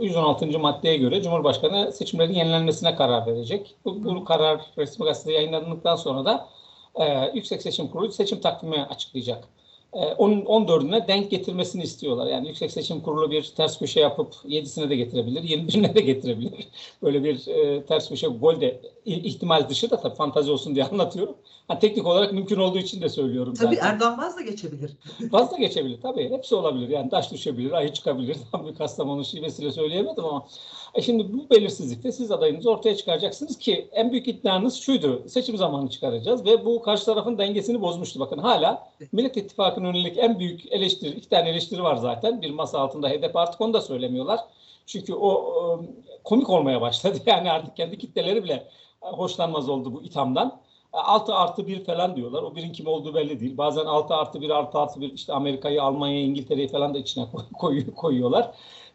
e, 0.00 0.04
116. 0.04 0.58
maddeye 0.58 0.96
göre 0.96 1.22
Cumhurbaşkanı 1.22 1.92
seçimlerin 1.92 2.34
yenilenmesine 2.34 2.94
karar 2.94 3.26
verecek. 3.26 3.76
Bu, 3.84 4.04
bu 4.04 4.24
karar 4.24 4.60
resmi 4.78 5.04
gazetede 5.04 5.34
yayınlandıktan 5.34 5.96
sonra 5.96 6.24
da 6.24 6.48
e, 6.94 7.30
Yüksek 7.34 7.62
Seçim 7.62 7.88
Kurulu 7.88 8.12
seçim 8.12 8.40
takvimi 8.40 8.82
açıklayacak. 8.82 9.48
E, 9.92 9.98
onun 9.98 10.40
14'üne 10.40 11.08
denk 11.08 11.30
getirmesini 11.30 11.82
istiyorlar. 11.82 12.26
Yani 12.26 12.48
Yüksek 12.48 12.70
Seçim 12.70 13.00
Kurulu 13.00 13.30
bir 13.30 13.42
ters 13.56 13.78
köşe 13.78 14.00
yapıp 14.00 14.34
7'sine 14.44 14.90
de 14.90 14.96
getirebilir, 14.96 15.42
21'ine 15.42 15.94
de 15.94 16.00
getirebilir. 16.00 16.68
Böyle 17.02 17.24
bir 17.24 17.46
e, 17.46 17.84
ters 17.84 18.08
köşe 18.08 18.26
gol 18.26 18.60
de 18.60 18.80
ihtimal 19.16 19.68
dışı 19.68 19.90
da 19.90 20.00
tabii 20.00 20.14
fantazi 20.14 20.50
olsun 20.50 20.74
diye 20.74 20.84
anlatıyorum. 20.92 21.36
Ha, 21.68 21.78
teknik 21.78 22.06
olarak 22.06 22.32
mümkün 22.32 22.56
olduğu 22.56 22.78
için 22.78 23.02
de 23.02 23.08
söylüyorum 23.08 23.54
Tabii 23.54 23.76
zaten. 23.76 23.90
Erdoğan 23.90 24.18
vaz 24.18 24.36
da 24.36 24.40
geçebilir. 24.40 24.90
Vaz 25.20 25.52
da 25.52 25.56
geçebilir 25.56 26.00
tabii. 26.00 26.30
Hepsi 26.30 26.54
olabilir. 26.54 26.88
Yani 26.88 27.10
taş 27.10 27.32
düşebilir, 27.32 27.72
ayı 27.72 27.92
çıkabilir. 27.92 28.36
Tam 28.52 28.66
bir 28.66 28.74
Kastamonu 28.74 29.24
şivesiyle 29.24 29.72
söyleyemedim 29.72 30.24
ama. 30.24 30.46
E 30.94 31.02
şimdi 31.02 31.32
bu 31.32 31.50
belirsizlikte 31.50 32.12
siz 32.12 32.30
adayınızı 32.30 32.70
ortaya 32.70 32.96
çıkaracaksınız 32.96 33.58
ki 33.58 33.88
en 33.92 34.12
büyük 34.12 34.28
iddianız 34.28 34.74
şuydu. 34.74 35.22
Seçim 35.28 35.56
zamanı 35.56 35.90
çıkaracağız 35.90 36.44
ve 36.44 36.64
bu 36.64 36.82
karşı 36.82 37.04
tarafın 37.04 37.38
dengesini 37.38 37.80
bozmuştu. 37.80 38.20
Bakın 38.20 38.38
hala 38.38 38.88
Millet 39.12 39.36
İttifakı'nın 39.36 39.86
yönelik 39.86 40.18
en 40.18 40.38
büyük 40.38 40.72
eleştiri, 40.72 41.10
iki 41.10 41.28
tane 41.28 41.48
eleştiri 41.50 41.82
var 41.82 41.96
zaten. 41.96 42.42
Bir 42.42 42.50
masa 42.50 42.78
altında 42.78 43.08
HDP 43.08 43.36
artık 43.36 43.60
onu 43.60 43.74
da 43.74 43.80
söylemiyorlar. 43.80 44.40
Çünkü 44.86 45.14
o 45.14 45.52
e, 45.62 46.22
komik 46.24 46.50
olmaya 46.50 46.80
başladı. 46.80 47.18
Yani 47.26 47.50
artık 47.50 47.76
kendi 47.76 47.98
kitleleri 47.98 48.44
bile 48.44 48.68
hoşlanmaz 49.00 49.68
oldu 49.68 49.92
bu 49.92 50.02
ithamdan. 50.02 50.60
6 50.92 51.34
artı 51.34 51.66
1 51.66 51.84
falan 51.84 52.16
diyorlar. 52.16 52.42
O 52.42 52.56
birin 52.56 52.72
kim 52.72 52.86
olduğu 52.86 53.14
belli 53.14 53.40
değil. 53.40 53.58
Bazen 53.58 53.84
6 53.84 54.14
artı 54.14 54.40
1 54.40 54.50
artı 54.50 54.78
artı 54.78 55.00
1 55.00 55.12
işte 55.12 55.32
Amerika'yı, 55.32 55.82
Almanya'yı, 55.82 56.26
İngiltere'yi 56.26 56.68
falan 56.68 56.94
da 56.94 56.98
içine 56.98 57.26
koy, 57.58 57.94
koyuyorlar. 57.94 58.50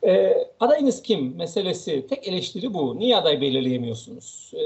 E, 0.06 0.38
adayınız 0.60 1.02
kim 1.02 1.36
meselesi 1.36 2.08
tek 2.08 2.28
eleştiri 2.28 2.74
bu. 2.74 3.00
Niye 3.00 3.18
aday 3.18 3.42
belirleyemiyorsunuz 3.42 4.52
e, 4.54 4.66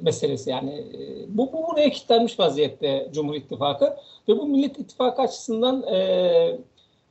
meselesi 0.00 0.50
yani 0.50 0.70
e, 0.70 1.24
bu, 1.28 1.52
bu 1.52 1.66
buraya 1.66 1.90
kilitlenmiş 1.90 2.38
vaziyette 2.38 3.10
Cumhur 3.12 3.34
İttifakı 3.34 3.96
ve 4.28 4.38
bu 4.38 4.46
Millet 4.46 4.78
İttifakı 4.78 5.22
açısından 5.22 5.82
e, 5.82 6.58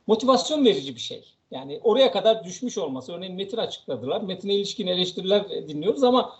motivasyon 0.06 0.64
verici 0.64 0.94
bir 0.94 1.00
şey. 1.00 1.24
Yani 1.50 1.80
oraya 1.84 2.12
kadar 2.12 2.44
düşmüş 2.44 2.78
olması. 2.78 3.12
Örneğin 3.12 3.34
Metin 3.34 3.56
açıkladılar. 3.56 4.20
Metin'e 4.20 4.54
ilişkin 4.54 4.86
eleştiriler 4.86 5.48
dinliyoruz 5.68 6.02
ama 6.02 6.32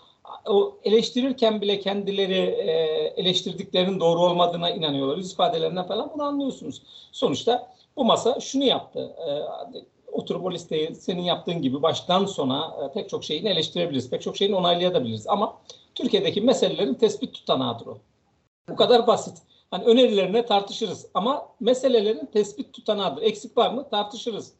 o 0.45 0.77
eleştirirken 0.83 1.61
bile 1.61 1.79
kendileri 1.79 2.39
e, 2.39 2.71
eleştirdiklerinin 3.17 3.99
doğru 3.99 4.19
olmadığına 4.19 4.69
inanıyorlar. 4.69 5.17
Yüz 5.17 5.35
falan 5.35 6.11
bunu 6.13 6.23
anlıyorsunuz. 6.23 6.81
Sonuçta 7.11 7.73
bu 7.95 8.05
masa 8.05 8.39
şunu 8.39 8.63
yaptı. 8.63 9.15
E, 9.27 9.29
oturup 10.11 10.45
o 10.45 10.51
listeyi 10.51 10.95
senin 10.95 11.21
yaptığın 11.21 11.61
gibi 11.61 11.81
baştan 11.81 12.25
sona 12.25 12.75
e, 12.83 12.93
pek 12.93 13.09
çok 13.09 13.23
şeyini 13.23 13.49
eleştirebiliriz. 13.49 14.09
Pek 14.09 14.21
çok 14.21 14.37
şeyini 14.37 14.55
onaylayabiliriz. 14.55 15.27
Ama 15.27 15.57
Türkiye'deki 15.95 16.41
meselelerin 16.41 16.93
tespit 16.93 17.33
tutanağıdır 17.33 17.85
o. 17.85 17.97
Bu 18.69 18.75
kadar 18.75 19.07
basit. 19.07 19.37
Hani 19.71 19.83
önerilerine 19.83 20.45
tartışırız 20.45 21.07
ama 21.13 21.49
meselelerin 21.59 22.25
tespit 22.25 22.73
tutanağıdır. 22.73 23.21
Eksik 23.21 23.57
var 23.57 23.73
mı? 23.73 23.89
Tartışırız. 23.89 24.53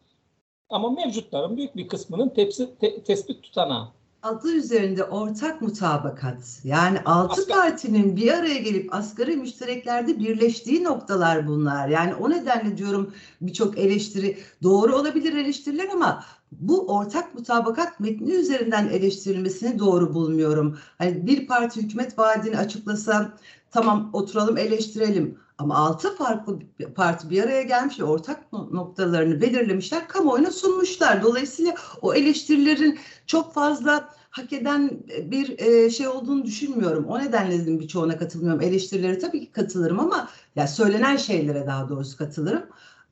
Ama 0.69 0.89
mevcutların 0.89 1.57
büyük 1.57 1.75
bir 1.75 1.87
kısmının 1.87 2.29
tepsi, 2.29 2.77
te, 2.79 3.03
tespit 3.03 3.43
tutanağı 3.43 3.87
adı 4.23 4.53
üzerinde 4.53 5.03
ortak 5.03 5.61
mutabakat 5.61 6.59
yani 6.63 6.99
altı 7.05 7.41
Asgari. 7.41 7.59
partinin 7.59 8.15
bir 8.15 8.33
araya 8.33 8.57
gelip 8.57 8.93
asgari 8.93 9.35
müştereklerde 9.35 10.19
birleştiği 10.19 10.83
noktalar 10.83 11.47
bunlar. 11.47 11.87
Yani 11.87 12.15
o 12.15 12.29
nedenle 12.29 12.77
diyorum 12.77 13.13
birçok 13.41 13.77
eleştiri 13.77 14.37
doğru 14.63 14.95
olabilir 14.95 15.33
eleştiriler 15.33 15.89
ama 15.93 16.23
bu 16.51 16.95
ortak 16.95 17.35
mutabakat 17.35 17.99
metni 17.99 18.31
üzerinden 18.31 18.87
eleştirilmesini 18.87 19.79
doğru 19.79 20.13
bulmuyorum. 20.13 20.77
Hani 20.97 21.27
bir 21.27 21.47
parti 21.47 21.81
hükümet 21.81 22.19
vaadini 22.19 22.57
açıklasa 22.57 23.37
tamam 23.71 24.09
oturalım 24.13 24.57
eleştirelim 24.57 25.37
ama 25.57 25.75
altı 25.75 26.15
farklı 26.15 26.59
parti 26.95 27.29
bir 27.29 27.43
araya 27.43 27.63
gelmiş 27.63 27.99
ortak 27.99 28.53
noktalarını 28.53 29.41
belirlemişler, 29.41 30.07
kamuoyuna 30.07 30.51
sunmuşlar. 30.51 31.23
Dolayısıyla 31.23 31.75
o 32.01 32.13
eleştirilerin 32.13 32.99
çok 33.25 33.53
fazla 33.53 34.09
hak 34.29 34.53
eden 34.53 34.89
bir 35.21 35.59
e, 35.59 35.89
şey 35.89 36.07
olduğunu 36.07 36.45
düşünmüyorum. 36.45 37.05
O 37.05 37.19
nedenle 37.19 37.59
dedim 37.59 37.79
birçoğuna 37.79 38.17
katılmıyorum. 38.17 38.61
Eleştirilere 38.61 39.19
tabii 39.19 39.39
ki 39.39 39.51
katılırım 39.51 39.99
ama 39.99 40.29
ya 40.55 40.67
söylenen 40.67 41.17
şeylere 41.17 41.67
daha 41.67 41.89
doğrusu 41.89 42.17
katılırım. 42.17 42.63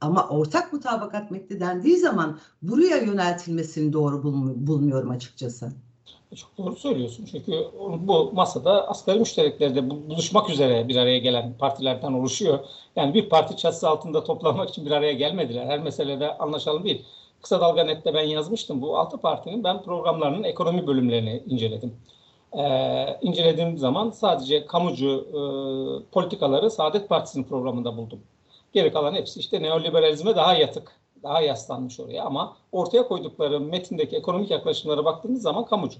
Ama 0.01 0.29
ortak 0.29 0.73
mutabakat 0.73 1.31
metni 1.31 1.59
dendiği 1.59 1.97
zaman 1.97 2.39
buraya 2.61 2.97
yöneltilmesini 2.97 3.93
doğru 3.93 4.23
bulmuyorum 4.67 5.09
açıkçası. 5.09 5.71
Çok 6.35 6.57
doğru 6.57 6.75
söylüyorsun. 6.75 7.25
Çünkü 7.31 7.67
bu 7.99 8.31
masada 8.33 8.87
asgari 8.87 9.19
müştereklerde 9.19 9.89
buluşmak 9.89 10.49
üzere 10.49 10.87
bir 10.87 10.95
araya 10.95 11.17
gelen 11.17 11.53
partilerden 11.59 12.13
oluşuyor. 12.13 12.59
Yani 12.95 13.13
bir 13.13 13.29
parti 13.29 13.57
çatısı 13.57 13.89
altında 13.89 14.23
toplanmak 14.23 14.69
için 14.69 14.85
bir 14.85 14.91
araya 14.91 15.13
gelmediler. 15.13 15.65
Her 15.65 15.79
meselede 15.79 16.37
anlaşalım 16.37 16.83
değil. 16.83 17.05
Kısa 17.41 17.61
Dalga 17.61 17.83
Net'te 17.83 18.13
ben 18.13 18.23
yazmıştım. 18.23 18.81
Bu 18.81 18.97
altı 18.97 19.17
partinin 19.17 19.63
ben 19.63 19.83
programlarının 19.83 20.43
ekonomi 20.43 20.87
bölümlerini 20.87 21.43
inceledim. 21.49 21.93
Ee, 22.57 23.17
incelediğim 23.21 23.77
zaman 23.77 24.11
sadece 24.11 24.65
kamucu 24.65 25.27
e, 25.29 25.39
politikaları 26.11 26.71
Saadet 26.71 27.09
Partisi'nin 27.09 27.43
programında 27.43 27.97
buldum. 27.97 28.19
Geri 28.73 28.93
kalan 28.93 29.13
hepsi 29.13 29.39
işte 29.39 29.61
neoliberalizme 29.61 30.35
daha 30.35 30.53
yatık, 30.53 30.91
daha 31.23 31.41
yaslanmış 31.41 31.99
oraya 31.99 32.23
ama 32.23 32.57
ortaya 32.71 33.07
koydukları 33.07 33.59
metindeki 33.59 34.15
ekonomik 34.15 34.51
yaklaşımlara 34.51 35.05
baktığınız 35.05 35.41
zaman 35.41 35.65
kamucu. 35.65 35.99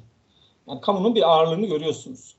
Yani 0.67 0.81
kamunun 0.81 1.15
bir 1.15 1.29
ağırlığını 1.29 1.65
görüyorsunuz. 1.65 2.35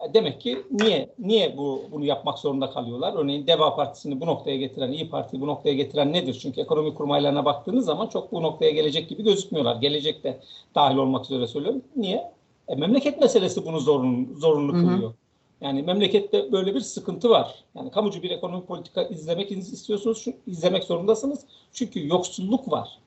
E, 0.00 0.14
demek 0.14 0.40
ki 0.40 0.62
niye 0.70 1.08
niye 1.18 1.56
bu 1.56 1.82
bunu 1.92 2.04
yapmak 2.04 2.38
zorunda 2.38 2.70
kalıyorlar? 2.70 3.14
Örneğin 3.16 3.46
Deva 3.46 3.76
Partisi'ni 3.76 4.20
bu 4.20 4.26
noktaya 4.26 4.56
getiren, 4.56 4.92
İyi 4.92 5.10
Parti'yi 5.10 5.42
bu 5.42 5.46
noktaya 5.46 5.74
getiren 5.74 6.12
nedir? 6.12 6.38
Çünkü 6.42 6.60
ekonomi 6.60 6.94
kurmaylarına 6.94 7.44
baktığınız 7.44 7.84
zaman 7.84 8.06
çok 8.06 8.32
bu 8.32 8.42
noktaya 8.42 8.70
gelecek 8.70 9.08
gibi 9.08 9.24
gözükmüyorlar. 9.24 9.76
Gelecekte 9.76 10.40
dahil 10.74 10.96
olmak 10.96 11.24
üzere 11.24 11.46
söylüyorum. 11.46 11.82
Niye? 11.96 12.32
E, 12.68 12.74
memleket 12.74 13.20
meselesi 13.20 13.66
bunu 13.66 13.80
zorun, 13.80 14.36
zorunlu 14.38 14.72
kılıyor. 14.72 15.02
Hı 15.02 15.06
hı. 15.06 15.12
Yani 15.60 15.82
memlekette 15.82 16.52
böyle 16.52 16.74
bir 16.74 16.80
sıkıntı 16.80 17.30
var. 17.30 17.64
Yani 17.74 17.90
kamucu 17.90 18.22
bir 18.22 18.30
ekonomi 18.30 18.64
politika 18.64 19.02
izlemek 19.02 19.50
istiyorsunuz, 19.50 20.24
izlemek 20.46 20.84
zorundasınız. 20.84 21.40
Çünkü 21.72 22.08
yoksulluk 22.08 22.70
var. 22.70 22.98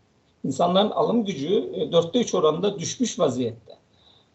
İnsanların 0.45 0.89
alım 0.89 1.25
gücü 1.25 1.71
e, 1.73 1.91
dörtte 1.91 2.19
üç 2.19 2.35
oranında 2.35 2.79
düşmüş 2.79 3.19
vaziyette. 3.19 3.80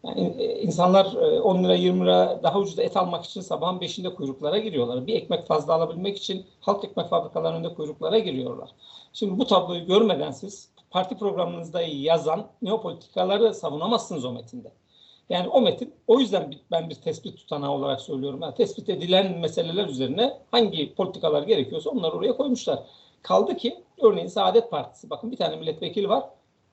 Yani 0.07 0.35
e, 0.37 0.61
insanlar 0.61 1.13
10 1.15 1.57
e, 1.57 1.63
lira 1.63 1.75
20 1.75 2.01
lira 2.01 2.39
daha 2.43 2.59
ucuz 2.59 2.79
et 2.79 2.97
almak 2.97 3.25
için 3.25 3.41
sabahın 3.41 3.79
5'inde 3.79 4.15
kuyruklara 4.15 4.57
giriyorlar. 4.57 5.07
Bir 5.07 5.15
ekmek 5.15 5.47
fazla 5.47 5.73
alabilmek 5.73 6.17
için 6.17 6.45
halk 6.59 6.85
ekmek 6.85 7.09
fabrikalarının 7.09 7.59
önünde 7.59 7.73
kuyruklara 7.73 8.19
giriyorlar. 8.19 8.69
Şimdi 9.13 9.39
bu 9.39 9.47
tabloyu 9.47 9.85
görmeden 9.85 10.31
siz 10.31 10.69
parti 10.91 11.17
programınızda 11.17 11.81
yazan 11.81 12.47
neopolitikaları 12.61 13.53
savunamazsınız 13.53 14.25
o 14.25 14.31
metinde. 14.31 14.71
Yani 15.29 15.47
o 15.47 15.61
metin 15.61 15.93
o 16.07 16.19
yüzden 16.19 16.53
ben 16.71 16.89
bir 16.89 16.95
tespit 16.95 17.37
tutanağı 17.37 17.71
olarak 17.71 18.01
söylüyorum. 18.01 18.39
Yani 18.41 18.55
tespit 18.55 18.89
edilen 18.89 19.37
meseleler 19.39 19.87
üzerine 19.87 20.37
hangi 20.51 20.95
politikalar 20.95 21.43
gerekiyorsa 21.43 21.89
onları 21.89 22.15
oraya 22.15 22.37
koymuşlar. 22.37 22.79
Kaldı 23.21 23.57
ki 23.57 23.83
örneğin 24.01 24.27
Saadet 24.27 24.71
Partisi 24.71 25.09
bakın 25.09 25.31
bir 25.31 25.37
tane 25.37 25.55
milletvekili 25.55 26.09
var 26.09 26.23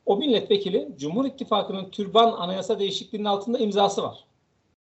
o 0.07 0.17
milletvekili 0.17 0.89
Cumhur 0.97 1.25
İttifakı'nın 1.25 1.91
türban 1.91 2.33
anayasa 2.33 2.79
değişikliğinin 2.79 3.29
altında 3.29 3.59
imzası 3.59 4.03
var. 4.03 4.25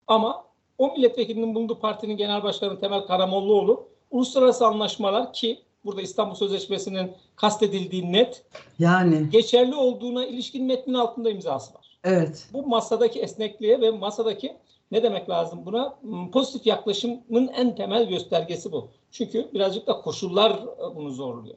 Ama 0.06 0.44
o 0.78 0.92
milletvekilinin 0.92 1.54
bulunduğu 1.54 1.78
partinin 1.78 2.16
genel 2.16 2.42
başkanı 2.42 2.80
Temel 2.80 3.00
Karamollaoğlu 3.00 3.88
uluslararası 4.10 4.66
anlaşmalar 4.66 5.32
ki 5.32 5.62
burada 5.84 6.02
İstanbul 6.02 6.34
Sözleşmesi'nin 6.34 7.12
kastedildiği 7.36 8.12
net 8.12 8.44
yani 8.78 9.30
geçerli 9.30 9.74
olduğuna 9.74 10.26
ilişkin 10.26 10.64
metnin 10.64 10.94
altında 10.94 11.30
imzası 11.30 11.74
var. 11.74 11.98
Evet. 12.04 12.48
Bu 12.52 12.66
masadaki 12.66 13.20
esnekliğe 13.20 13.80
ve 13.80 13.90
masadaki 13.90 14.56
ne 14.90 15.02
demek 15.02 15.30
lazım 15.30 15.66
buna? 15.66 15.96
Hmm, 16.00 16.30
pozitif 16.30 16.66
yaklaşımın 16.66 17.48
en 17.48 17.76
temel 17.76 18.08
göstergesi 18.08 18.72
bu. 18.72 18.88
Çünkü 19.10 19.48
birazcık 19.54 19.86
da 19.86 20.00
koşullar 20.00 20.50
e, 20.50 20.96
bunu 20.96 21.10
zorluyor. 21.10 21.56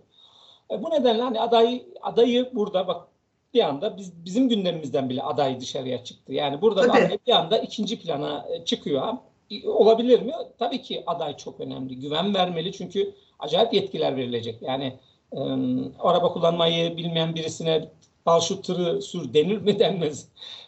E 0.72 0.84
bu 0.84 0.90
nedenle 0.90 1.22
hani 1.22 1.42
adayı 1.42 1.86
adayı 2.02 2.50
burada 2.54 2.88
bak 2.88 3.08
bir 3.56 3.62
anda 3.62 3.98
biz, 3.98 4.26
bizim 4.26 4.50
gündemimizden 4.50 5.10
bile 5.10 5.24
aday 5.24 5.60
dışarıya 5.60 6.04
çıktı. 6.04 6.34
Yani 6.34 6.62
burada 6.62 6.82
aday 6.82 7.18
bir 7.28 7.32
anda 7.32 7.58
ikinci 7.58 8.00
plana 8.00 8.46
e, 8.54 8.66
çıkıyor. 8.66 9.14
Olabilir 9.66 10.22
mi? 10.22 10.34
Tabii 10.60 10.82
ki 10.82 11.04
aday 11.08 11.38
çok 11.38 11.60
önemli. 11.60 12.00
Güven 12.00 12.34
vermeli 12.34 12.72
çünkü 12.72 13.14
acayip 13.40 13.74
yetkiler 13.74 14.18
verilecek. 14.18 14.62
Yani 14.62 14.94
e, 15.34 15.40
araba 16.00 16.34
kullanmayı 16.34 16.98
bilmeyen 16.98 17.36
birisine 17.36 17.90
al 18.26 18.42
şu 18.42 18.62
tırı 18.62 19.02
sür 19.02 19.34
denir 19.34 19.58
mi 19.58 19.80
denmez. 19.80 20.28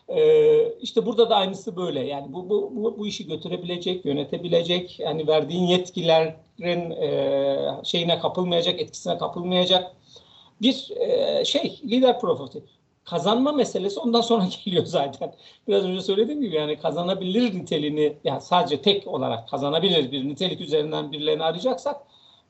E, 0.10 0.80
işte 0.82 1.06
burada 1.06 1.30
da 1.30 1.36
aynısı 1.36 1.76
böyle. 1.76 2.08
Yani 2.08 2.34
bu, 2.34 2.50
bu, 2.50 2.72
bu, 2.76 3.00
bu 3.00 3.08
işi 3.08 3.28
götürebilecek, 3.28 4.06
yönetebilecek, 4.06 5.00
yani 5.00 5.28
verdiğin 5.28 5.64
yetkilerin 5.64 6.92
e, 6.92 7.58
şeyine 7.84 8.20
kapılmayacak, 8.20 8.82
etkisine 8.82 9.18
kapılmayacak 9.18 9.96
bir 10.62 10.92
e, 11.00 11.46
şey, 11.46 11.80
lider 11.84 12.20
profili 12.20 12.64
kazanma 13.10 13.52
meselesi 13.52 14.00
ondan 14.00 14.22
sonra 14.22 14.46
geliyor 14.66 14.86
zaten. 14.86 15.34
Biraz 15.68 15.84
önce 15.84 16.02
söylediğim 16.02 16.42
gibi 16.42 16.56
yani 16.56 16.80
kazanabilir 16.80 17.56
niteliğini 17.56 18.18
yani 18.24 18.42
sadece 18.42 18.82
tek 18.82 19.08
olarak 19.08 19.50
kazanabilir 19.50 20.12
bir 20.12 20.28
nitelik 20.28 20.62
üzerinden 20.62 21.12
birilerini 21.12 21.44
arayacaksak 21.44 21.98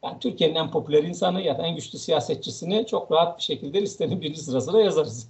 yani 0.03 0.19
Türkiye'nin 0.19 0.55
en 0.55 0.71
popüler 0.71 1.03
insanı 1.03 1.41
ya 1.41 1.57
da 1.57 1.63
en 1.63 1.75
güçlü 1.75 1.99
siyasetçisini 1.99 2.85
çok 2.85 3.11
rahat 3.11 3.37
bir 3.37 3.43
şekilde 3.43 3.81
listenin 3.81 4.21
birinci 4.21 4.41
sırasına 4.41 4.81
yazarız. 4.81 5.29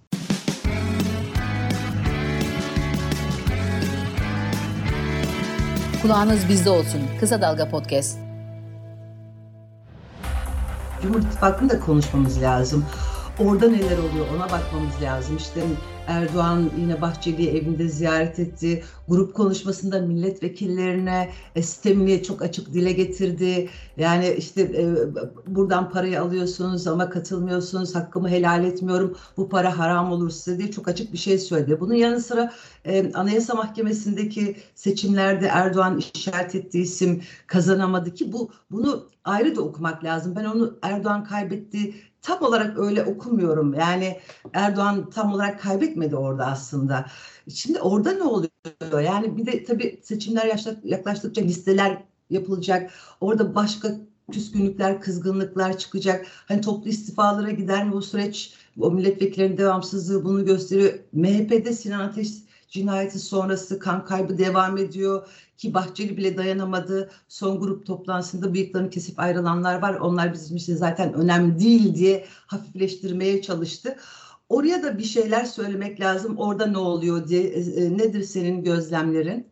Kulağınız 6.02 6.50
bizde 6.50 6.70
olsun. 6.70 7.02
Kısa 7.20 7.42
Dalga 7.42 7.70
Podcast. 7.70 8.20
Cumhur 11.02 11.20
İttifakı'nı 11.20 11.70
da 11.70 11.80
konuşmamız 11.80 12.42
lazım. 12.42 12.86
Orada 13.40 13.68
neler 13.70 13.98
oluyor 13.98 14.26
ona 14.36 14.52
bakmamız 14.52 15.02
lazım. 15.02 15.38
İşte 15.38 15.62
Erdoğan 16.08 16.70
yine 16.80 17.02
Bahçeli'yi 17.02 17.50
evinde 17.50 17.88
ziyaret 17.88 18.40
etti. 18.40 18.84
Grup 19.08 19.34
konuşmasında 19.34 20.00
milletvekillerine 20.02 21.30
e, 21.56 21.62
sistemini 21.64 22.24
çok 22.24 22.42
açık 22.42 22.74
dile 22.74 22.92
getirdi. 22.92 23.70
Yani 23.98 24.36
işte 24.38 24.62
e, 24.62 24.86
buradan 25.48 25.90
parayı 25.90 26.22
alıyorsunuz 26.22 26.88
ama 26.88 27.10
katılmıyorsunuz, 27.10 27.96
hakkımı 27.96 28.30
helal 28.30 28.64
etmiyorum, 28.64 29.18
bu 29.38 29.50
para 29.50 29.78
haram 29.78 30.12
olur 30.12 30.30
size 30.30 30.58
diye 30.58 30.72
çok 30.72 30.88
açık 30.88 31.14
bir 31.14 31.18
şey 31.18 31.38
söyledi. 31.38 31.80
Bunun 31.80 31.94
yanı 31.94 32.22
sıra 32.22 32.54
e, 32.86 33.14
Anayasa 33.14 33.56
Mahkemesi'ndeki 33.56 34.56
seçimlerde 34.76 35.48
Erdoğan 35.48 36.02
işaret 36.14 36.56
ettiği 36.56 36.84
isim 36.84 37.22
kazanamadı 37.48 38.14
ki 38.14 38.32
bu 38.34 38.52
bunu 38.72 39.08
ayrı 39.24 39.56
da 39.56 39.62
okumak 39.62 40.04
lazım. 40.04 40.36
Ben 40.36 40.46
onu 40.46 40.78
Erdoğan 40.82 41.24
kaybetti 41.24 41.94
tam 42.28 42.42
olarak 42.42 42.80
öyle 42.80 43.04
okumuyorum. 43.04 43.74
Yani 43.74 44.20
Erdoğan 44.54 45.10
tam 45.10 45.34
olarak 45.34 45.60
kaybetmedi 45.62 46.16
orada 46.16 46.46
aslında. 46.46 47.06
Şimdi 47.54 47.82
orada 47.82 48.12
ne 48.12 48.24
oluyor? 48.24 48.52
Yani 49.04 49.38
bir 49.38 49.46
de 49.46 49.64
tabii 49.64 50.00
seçimler 50.04 50.60
yaklaştıkça 50.84 51.42
listeler 51.42 52.04
yapılacak. 52.30 52.92
Orada 53.22 53.56
başka 53.56 53.96
küskünlükler, 54.32 55.02
kızgınlıklar 55.02 55.78
çıkacak. 55.78 56.26
Hani 56.48 56.62
toplu 56.62 56.90
istifalara 56.90 57.52
gider 57.52 57.86
mi 57.86 57.92
bu 57.92 58.02
süreç? 58.02 58.54
O 58.80 58.92
milletvekillerinin 58.92 59.58
devamsızlığı 59.58 60.26
bunu 60.26 60.46
gösteriyor. 60.46 60.94
MHP'de 61.14 61.74
Sinan 61.74 62.00
Ateş 62.00 62.30
cinayeti 62.68 63.20
sonrası 63.20 63.80
kan 63.80 64.06
kaybı 64.06 64.38
devam 64.38 64.78
ediyor 64.78 65.28
ki 65.58 65.74
Bahçeli 65.74 66.18
bile 66.18 66.38
dayanamadı. 66.38 67.10
Son 67.28 67.60
grup 67.60 67.86
toplantısında 67.86 68.54
bıyıklarını 68.54 68.90
kesip 68.90 69.20
ayrılanlar 69.20 69.82
var. 69.82 69.94
Onlar 69.94 70.34
bizim 70.34 70.58
için 70.58 70.76
zaten 70.76 71.14
önemli 71.14 71.60
değil 71.60 71.96
diye 71.96 72.26
hafifleştirmeye 72.48 73.42
çalıştı. 73.42 73.96
Oraya 74.50 74.84
da 74.84 74.98
bir 74.98 75.04
şeyler 75.04 75.46
söylemek 75.46 76.00
lazım. 76.00 76.38
Orada 76.38 76.66
ne 76.66 76.78
oluyor 76.78 77.28
diye. 77.28 77.44
E, 77.44 77.60
e, 77.60 77.98
nedir 77.98 78.24
senin 78.24 78.64
gözlemlerin? 78.64 79.48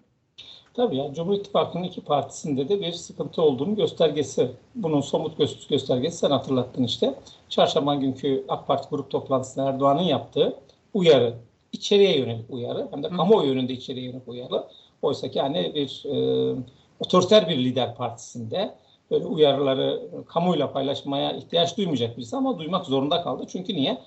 Tabii 0.74 0.98
ya 0.98 1.14
Cumhur 1.14 1.34
İttifakı'nın 1.34 1.84
iki 1.84 2.02
partisinde 2.02 2.70
de 2.70 2.82
bir 2.82 2.92
sıkıntı 2.92 3.42
olduğunu 3.42 3.76
göstergesi. 3.76 4.52
Bunun 4.76 5.02
somut 5.02 5.40
gö- 5.40 5.70
göstergesi 5.70 6.18
sen 6.18 6.32
hatırlattın 6.32 6.84
işte. 6.84 7.16
Çarşamba 7.50 7.96
günkü 7.96 8.46
AK 8.48 8.68
Parti 8.68 8.90
grup 8.90 9.10
toplantısında 9.10 9.70
Erdoğan'ın 9.70 10.02
yaptığı 10.02 10.56
uyarı 10.94 11.34
içeriye 11.76 12.18
yönelik 12.18 12.50
uyarı 12.50 12.88
hem 12.92 13.04
de 13.04 13.10
kamuoyu 13.10 13.48
yönünde 13.48 13.74
içeriye 13.74 14.06
yönelik 14.06 14.28
uyarı. 14.28 14.64
Oysa 15.02 15.32
ki 15.32 15.42
hani 15.42 15.76
bir 15.76 16.04
e, 16.06 16.56
otoriter 17.00 17.50
bir 17.50 17.58
lider 17.58 17.96
partisinde 17.96 18.76
böyle 19.12 19.26
uyarıları 19.26 20.02
kamuyla 20.28 20.72
paylaşmaya 20.72 21.32
ihtiyaç 21.32 21.78
duymayacak 21.78 22.18
birisi 22.18 22.36
ama 22.36 22.60
duymak 22.60 22.86
zorunda 22.86 23.22
kaldı. 23.22 23.46
Çünkü 23.48 23.76
niye? 23.76 24.02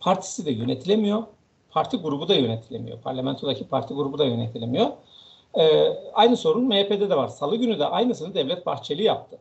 Partisi 0.00 0.46
de 0.46 0.50
yönetilemiyor. 0.50 1.22
Parti 1.70 1.96
grubu 1.96 2.28
da 2.28 2.34
yönetilemiyor. 2.34 3.00
Parlamentodaki 3.00 3.68
parti 3.68 3.94
grubu 3.94 4.18
da 4.18 4.24
yönetilemiyor. 4.24 4.86
Ee, 5.58 5.88
aynı 6.14 6.36
sorun 6.36 6.64
MHP'de 6.64 7.10
de 7.10 7.16
var. 7.16 7.28
Salı 7.28 7.56
günü 7.56 7.78
de 7.78 7.86
aynısını 7.86 8.34
Devlet 8.34 8.66
Bahçeli 8.66 9.02
yaptı. 9.02 9.38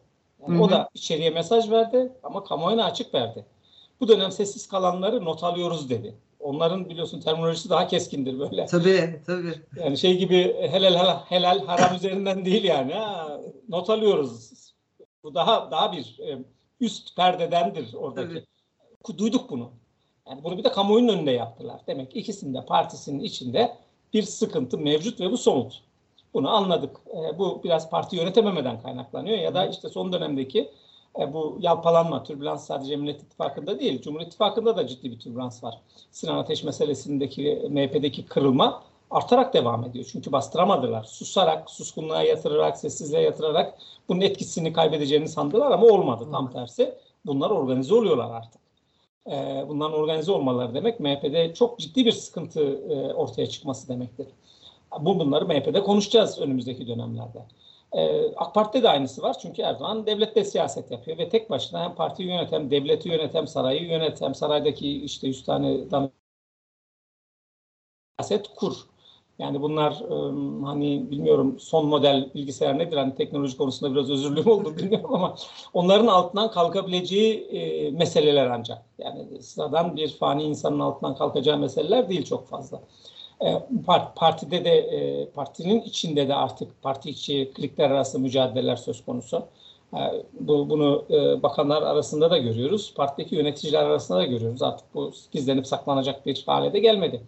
Yani 0.48 0.62
O 0.62 0.70
da 0.70 0.90
içeriye 0.94 1.30
mesaj 1.30 1.72
verdi 1.72 2.12
ama 2.24 2.44
kamuoyuna 2.44 2.86
açık 2.86 3.14
verdi. 3.14 3.46
Bu 4.02 4.08
dönem 4.08 4.32
sessiz 4.32 4.68
kalanları 4.68 5.26
not 5.26 5.44
alıyoruz 5.44 5.90
dedi 5.90 6.14
onların 6.44 6.90
biliyorsun 6.90 7.20
terminolojisi 7.20 7.70
daha 7.70 7.88
keskindir 7.88 8.40
böyle. 8.40 8.66
Tabii 8.66 9.22
tabii. 9.26 9.54
Yani 9.76 9.98
şey 9.98 10.18
gibi 10.18 10.56
helal 10.72 11.20
helal 11.30 11.66
haram 11.66 11.96
üzerinden 11.96 12.46
değil 12.46 12.64
yani. 12.64 12.94
Ha, 12.94 13.40
not 13.70 13.90
alıyoruz. 13.90 14.52
Bu 15.24 15.36
daha 15.36 15.72
daha 15.72 15.92
bir 15.92 16.20
e, 16.20 16.38
üst 16.80 17.16
perdedendir 17.16 17.94
oradaki. 17.94 18.44
Tabii. 19.08 19.18
Duyduk 19.18 19.50
bunu. 19.50 19.70
Yani 20.30 20.44
bunu 20.44 20.58
bir 20.58 20.64
de 20.64 20.72
kamuoyunun 20.72 21.14
önünde 21.14 21.32
yaptılar. 21.32 21.82
Demek 21.88 22.16
ikisinde 22.16 22.66
partisinin 22.66 23.20
içinde 23.20 23.78
bir 24.14 24.24
sıkıntı 24.24 24.78
mevcut 24.78 25.20
ve 25.20 25.32
bu 25.32 25.38
somut. 25.38 25.82
Bunu 26.34 26.50
anladık. 26.50 26.98
E, 27.08 27.40
bu 27.40 27.62
biraz 27.64 27.90
parti 27.90 28.16
yönetememeden 28.16 28.82
kaynaklanıyor 28.82 29.38
ya 29.38 29.54
da 29.54 29.66
işte 29.66 29.90
son 29.90 30.14
dönemdeki 30.14 30.70
e, 31.20 31.34
bu 31.34 31.58
yalpalanma, 31.60 32.24
türbülans 32.24 32.68
sadece 32.68 32.96
Millet 32.96 33.22
İttifakı'nda 33.22 33.80
değil, 33.80 34.02
Cumhur 34.02 34.22
İttifakı'nda 34.22 34.78
da 34.78 34.88
ciddi 34.88 35.12
bir 35.12 35.20
türbülans 35.20 35.64
var. 35.64 35.82
Sinan 36.12 36.38
Ateş 36.38 36.64
meselesindeki 36.64 37.68
MHP'deki 37.70 38.26
kırılma 38.26 38.84
artarak 39.12 39.54
devam 39.54 39.84
ediyor. 39.84 40.06
Çünkü 40.12 40.32
bastıramadılar. 40.32 41.04
Susarak, 41.04 41.70
suskunluğa 41.70 42.24
yatırarak, 42.24 42.78
sessizliğe 42.78 43.22
yatırarak 43.22 43.78
bunun 44.10 44.22
etkisini 44.22 44.74
kaybedeceğini 44.74 45.28
sandılar 45.28 45.72
ama 45.72 45.86
olmadı. 45.86 46.28
Tam 46.32 46.52
tersi. 46.52 46.96
Bunlar 47.26 47.50
organize 47.50 47.96
oluyorlar 47.96 48.32
artık. 48.32 48.62
E, 49.28 49.66
bunların 49.68 50.00
organize 50.00 50.32
olmaları 50.32 50.74
demek 50.74 51.00
MHP'de 51.00 51.54
çok 51.54 51.80
ciddi 51.80 52.06
bir 52.06 52.12
sıkıntı 52.12 52.62
e, 52.64 53.14
ortaya 53.14 53.48
çıkması 53.48 53.88
demektir. 53.88 54.28
Bu 55.00 55.20
bunları 55.20 55.46
MHP'de 55.46 55.84
konuşacağız 55.84 56.40
önümüzdeki 56.40 56.88
dönemlerde. 56.88 57.46
Ee, 57.94 58.36
AK 58.36 58.54
Parti'de 58.56 58.84
de 58.84 58.90
aynısı 58.90 59.22
var. 59.22 59.40
Çünkü 59.40 59.62
Erdoğan 59.62 60.06
devlette 60.06 60.44
siyaset 60.44 60.92
yapıyor 60.92 61.18
ve 61.18 61.30
tek 61.30 61.50
başına 61.50 61.84
hem 61.84 61.96
partiyi 61.96 62.30
yönetem, 62.30 62.72
devleti 62.72 63.10
yönetem, 63.10 63.48
sarayı 63.48 63.84
yönetem, 63.84 64.36
saraydaki 64.36 65.04
işte 65.04 65.28
100 65.28 65.44
tane 65.44 65.78
siyaset 68.20 68.48
kur. 68.56 68.74
Yani 69.40 69.62
bunlar 69.62 70.02
ıı, 70.02 70.66
hani 70.66 71.12
bilmiyorum 71.12 71.60
son 71.60 71.86
model 71.86 72.30
bilgisayar 72.36 72.80
nedir 72.80 72.98
hani 72.98 73.16
teknoloji 73.16 73.58
konusunda 73.58 73.96
biraz 73.96 74.10
özürlüğüm 74.10 74.48
oldu 74.48 74.78
bilmiyorum 74.78 75.14
ama 75.14 75.36
onların 75.74 76.08
altından 76.08 76.52
kalkabileceği 76.52 77.48
e, 77.48 77.92
meseleler 77.92 78.48
ancak. 78.48 78.86
Yani 78.98 79.42
sıradan 79.42 79.96
bir 79.96 80.10
fani 80.10 80.44
insanın 80.44 80.80
altından 80.80 81.16
kalkacağı 81.16 81.58
meseleler 81.58 82.10
değil 82.10 82.26
çok 82.26 82.48
fazla. 82.48 82.82
E, 83.44 83.62
partide 84.16 84.66
de 84.66 84.78
e, 84.78 85.26
partinin 85.30 85.82
içinde 85.82 86.28
de 86.28 86.36
artık 86.36 86.82
parti 86.82 87.10
içi 87.10 87.52
klikler 87.56 87.92
arası 87.92 88.20
mücadeleler 88.20 88.76
söz 88.76 89.06
konusu. 89.06 89.46
E, 89.94 90.00
bu, 90.40 90.70
bunu 90.70 91.06
bakanlar 91.44 91.82
arasında 91.82 92.32
da 92.32 92.38
görüyoruz. 92.38 92.94
Partideki 92.96 93.36
yöneticiler 93.36 93.84
arasında 93.84 94.18
da 94.18 94.24
görüyoruz. 94.24 94.62
Artık 94.62 94.96
bu 94.96 95.12
gizlenip 95.32 95.68
saklanacak 95.68 96.26
bir 96.26 96.44
hale 96.46 96.74
de 96.74 96.80
gelmedi. 96.80 97.22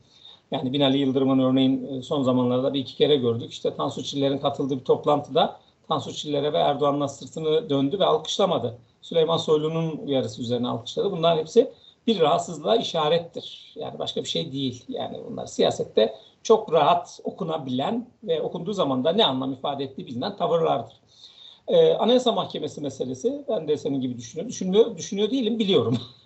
Yani 0.52 0.74
Binali 0.74 0.98
Yıldırım'ın 0.98 1.40
örneğin 1.40 2.02
son 2.02 2.24
zamanlarda 2.24 2.74
bir 2.74 2.80
iki 2.80 2.96
kere 2.96 3.16
gördük. 3.16 3.52
İşte 3.52 3.76
Tansu 3.76 4.04
Çiller'in 4.04 4.38
katıldığı 4.38 4.80
bir 4.80 4.84
toplantıda 4.84 5.60
Tansu 5.88 6.14
Çiller'e 6.14 6.54
ve 6.54 6.58
Erdoğan'la 6.58 7.08
sırtını 7.08 7.70
döndü 7.70 8.00
ve 8.00 8.06
alkışlamadı. 8.06 8.78
Süleyman 9.02 9.38
Soylu'nun 9.38 9.98
uyarısı 10.08 10.42
üzerine 10.42 10.68
alkışladı. 10.68 11.12
Bunların 11.12 11.38
hepsi 11.38 11.72
bir 12.08 12.20
rahatsızlığa 12.20 12.76
işarettir. 12.76 13.74
Yani 13.76 14.00
başka 14.00 14.24
bir 14.24 14.30
şey 14.30 14.52
değil. 14.52 14.84
Yani 14.88 15.18
bunlar 15.30 15.46
siyasette 15.46 16.16
çok 16.44 16.74
rahat 16.74 17.20
okunabilen 17.24 18.10
ve 18.24 18.42
okunduğu 18.42 18.74
zaman 18.74 19.04
da 19.04 19.12
ne 19.12 19.26
anlam 19.26 19.54
ifade 19.54 19.84
ettiği 19.84 20.08
bilinen 20.08 20.38
tavırlardır. 20.38 20.94
Ee, 21.68 21.94
Anayasa 21.94 22.32
Mahkemesi 22.32 22.82
meselesi 22.82 23.46
ben 23.50 23.68
de 23.68 23.78
senin 23.78 24.02
gibi 24.02 24.18
düşünüyorum. 24.18 24.50
Düşünüyor, 24.50 24.98
düşünüyor 24.98 25.32
değilim 25.32 25.60
biliyorum. 25.60 25.98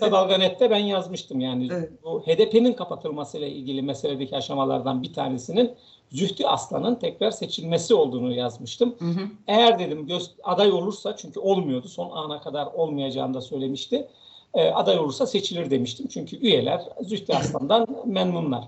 Dalganet'te 0.00 0.70
ben 0.70 0.78
yazmıştım 0.78 1.40
yani 1.40 1.68
evet. 1.72 1.90
bu 2.04 2.22
HDP'nin 2.22 2.72
kapatılmasıyla 2.72 3.46
ilgili 3.46 3.82
meseledeki 3.82 4.36
aşamalardan 4.36 5.02
bir 5.02 5.12
tanesinin 5.12 5.74
Zühtü 6.10 6.44
Aslan'ın 6.44 6.94
tekrar 6.94 7.30
seçilmesi 7.30 7.94
olduğunu 7.94 8.34
yazmıştım. 8.34 8.94
Hı 8.98 9.04
hı. 9.04 9.20
Eğer 9.46 9.78
dedim 9.78 10.08
aday 10.44 10.72
olursa 10.72 11.16
çünkü 11.16 11.40
olmuyordu 11.40 11.88
son 11.88 12.10
ana 12.10 12.40
kadar 12.40 12.66
olmayacağını 12.66 13.34
da 13.34 13.40
söylemişti 13.40 14.08
e, 14.56 14.70
aday 14.70 14.98
olursa 14.98 15.26
seçilir 15.26 15.70
demiştim. 15.70 16.08
Çünkü 16.08 16.36
üyeler 16.36 16.82
Zühtü 17.00 17.32
Aslan'dan 17.32 17.86
memnunlar. 18.04 18.64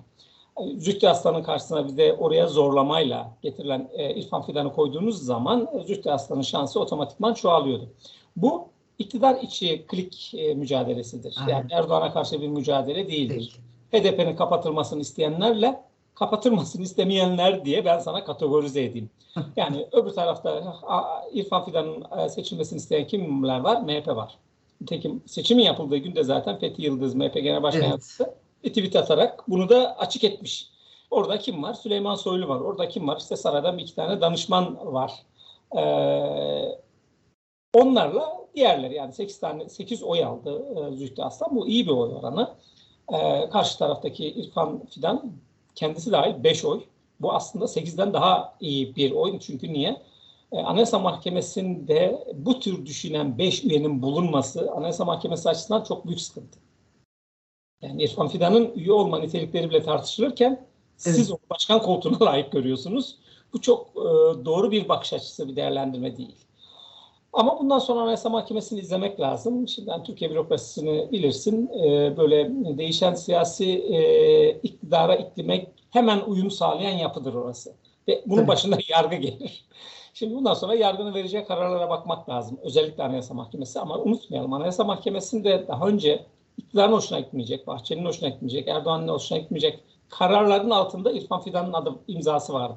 Zühtü 0.77 1.09
Aslan'ın 1.09 1.42
karşısına 1.42 1.88
bir 1.88 1.96
de 1.96 2.14
oraya 2.14 2.46
zorlamayla 2.46 3.31
getirilen 3.42 3.88
e, 3.92 4.14
İrfan 4.14 4.42
Fidan'ı 4.42 4.72
koyduğunuz 4.72 5.22
zaman 5.22 5.68
e, 5.74 5.87
Zühtü 5.87 6.11
Aslan'ın 6.11 6.42
şansı 6.42 6.81
otomatikman 6.81 7.35
çoğalıyordu. 7.35 7.88
Bu 8.37 8.68
iktidar 8.98 9.37
içi 9.42 9.87
klik 9.87 10.35
e, 10.35 10.55
mücadelesidir. 10.55 11.37
Aynen. 11.40 11.53
Yani 11.53 11.66
Erdoğan'a 11.70 12.12
karşı 12.12 12.40
bir 12.40 12.48
mücadele 12.48 13.09
değildir. 13.09 13.57
HDP'nin 13.92 14.37
kapatılmasını 14.37 15.01
isteyenlerle 15.01 15.81
kapatılmasını 16.14 16.83
istemeyenler 16.83 17.64
diye 17.64 17.85
ben 17.85 17.98
sana 17.98 18.24
kategorize 18.24 18.85
edeyim. 18.85 19.11
Yani 19.57 19.87
öbür 19.92 20.11
tarafta 20.11 20.62
İrfan 21.33 21.64
Fidan'ın 21.64 22.05
e, 22.18 22.29
seçilmesini 22.29 22.77
isteyen 22.77 23.07
kimler 23.07 23.61
var? 23.61 23.83
MHP 23.83 24.09
var. 24.09 24.38
Nitekim 24.80 25.22
seçimin 25.26 25.62
yapıldığı 25.62 25.96
günde 25.96 26.24
zaten 26.24 26.58
Fethi 26.58 26.82
Yıldız 26.82 27.14
MHP 27.14 27.34
Genel 27.34 27.62
Başkan 27.62 27.80
evet. 27.80 27.90
Yardımcısı 27.90 28.34
bir 28.64 28.68
tweet 28.68 28.96
atarak 28.96 29.44
bunu 29.48 29.68
da 29.68 29.98
açık 29.98 30.24
etmiş. 30.24 30.70
Orada 31.10 31.38
kim 31.38 31.62
var? 31.62 31.74
Süleyman 31.74 32.14
Soylu 32.14 32.48
var. 32.48 32.60
Orada 32.60 32.88
kim 32.88 33.08
var? 33.08 33.16
İşte 33.16 33.36
saraydan 33.36 33.78
bir 33.78 33.82
iki 33.82 33.94
tane 33.94 34.20
danışman 34.20 34.94
var. 34.94 35.12
Ee, 35.76 36.78
onlarla 37.74 38.38
diğerleri 38.54 38.94
yani 38.94 39.12
8 39.12 39.40
tane 39.40 39.68
8 39.68 40.02
oy 40.02 40.24
aldı 40.24 40.64
e, 40.76 40.96
Zühtü 40.96 41.22
Aslan. 41.22 41.56
Bu 41.56 41.68
iyi 41.68 41.86
bir 41.86 41.92
oy 41.92 42.14
oranı. 42.14 42.54
Ee, 43.12 43.48
karşı 43.50 43.78
taraftaki 43.78 44.26
İrfan 44.26 44.86
Fidan 44.86 45.32
kendisi 45.74 46.12
dahil 46.12 46.44
5 46.44 46.64
oy. 46.64 46.82
Bu 47.20 47.32
aslında 47.32 47.64
8'den 47.64 48.12
daha 48.12 48.54
iyi 48.60 48.96
bir 48.96 49.12
oy. 49.12 49.38
Çünkü 49.40 49.72
niye? 49.72 50.02
E, 50.52 50.58
Anayasa 50.58 50.98
Mahkemesi'nde 50.98 52.26
bu 52.34 52.61
tür 52.61 52.87
düşünen 52.87 53.38
5 53.38 53.64
üyenin 53.64 54.02
bulunması 54.02 54.72
Anayasa 54.72 55.04
Mahkemesi 55.04 55.48
açısından 55.48 55.84
çok 55.84 56.06
büyük 56.06 56.20
sıkıntı. 56.20 56.58
Yani 57.82 58.02
İrfan 58.02 58.28
Fidan'ın 58.28 58.72
üye 58.74 58.92
olma 58.92 59.18
nitelikleri 59.18 59.70
bile 59.70 59.82
tartışılırken 59.82 60.66
siz 60.96 61.18
Evet. 61.18 61.30
onu 61.30 61.38
başkan 61.50 61.82
koltuğuna 61.82 62.20
layık 62.24 62.52
görüyorsunuz. 62.52 63.16
Bu 63.52 63.61
çok 63.61 63.87
e, 63.87 64.04
doğru 64.44 64.70
bir 64.70 64.88
bakış 64.88 65.12
açısı, 65.12 65.48
bir 65.48 65.56
değerlendirme 65.56 66.16
değil. 66.16 66.37
Ama 67.32 67.58
bundan 67.61 67.78
sonra 67.78 68.00
Anayasa 68.00 68.28
Mahkemesi'ni 68.28 68.80
izlemek 68.80 69.20
lazım. 69.20 69.68
Şimdi 69.68 69.90
yani 69.90 70.04
Türkiye 70.04 70.30
bürokrasisini 70.30 71.12
bilirsin. 71.12 71.68
E, 71.68 72.16
böyle 72.16 72.50
değişen 72.78 73.14
siyasi 73.14 73.70
e, 73.70 74.50
iktidara, 74.50 75.16
iklime 75.16 75.66
hemen 75.90 76.20
uyum 76.20 76.50
sağlayan 76.50 76.98
yapıdır 76.98 77.34
orası. 77.34 77.72
Ve 78.08 78.22
bunun 78.26 78.48
başında 78.48 78.78
yargı 78.88 79.16
gelir. 79.16 79.64
Şimdi 80.18 80.35
bundan 80.35 80.54
sonra 80.54 80.74
yargının 80.74 81.14
vereceği 81.14 81.44
kararlara 81.44 81.90
bakmak 81.90 82.28
lazım. 82.28 82.59
Özellikle 82.62 83.02
Anayasa 83.02 83.35
Mahkemesi 83.35 83.81
ama 83.81 83.98
unutmayalım 83.98 84.52
Anayasa 84.52 84.85
Mahkemesi'nde 84.85 85.68
daha 85.68 85.87
önce 85.87 86.26
iktidarın 86.57 86.92
hoşuna 86.92 87.20
gitmeyecek, 87.20 87.66
Bahçeli'nin 87.66 88.07
hoşuna 88.07 88.28
gitmeyecek, 88.28 88.68
Erdoğan'ın 88.68 89.09
hoşuna 89.09 89.38
gitmeyecek 89.38 89.81
kararların 90.09 90.70
altında 90.70 91.12
İrfan 91.12 91.40
Fidan'ın 91.40 91.72
adı 91.72 91.94
imzası 92.09 92.52
vardı. 92.52 92.76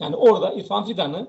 Yani 0.00 0.16
orada 0.16 0.52
İrfan 0.52 0.84
Fidan'ı 0.84 1.28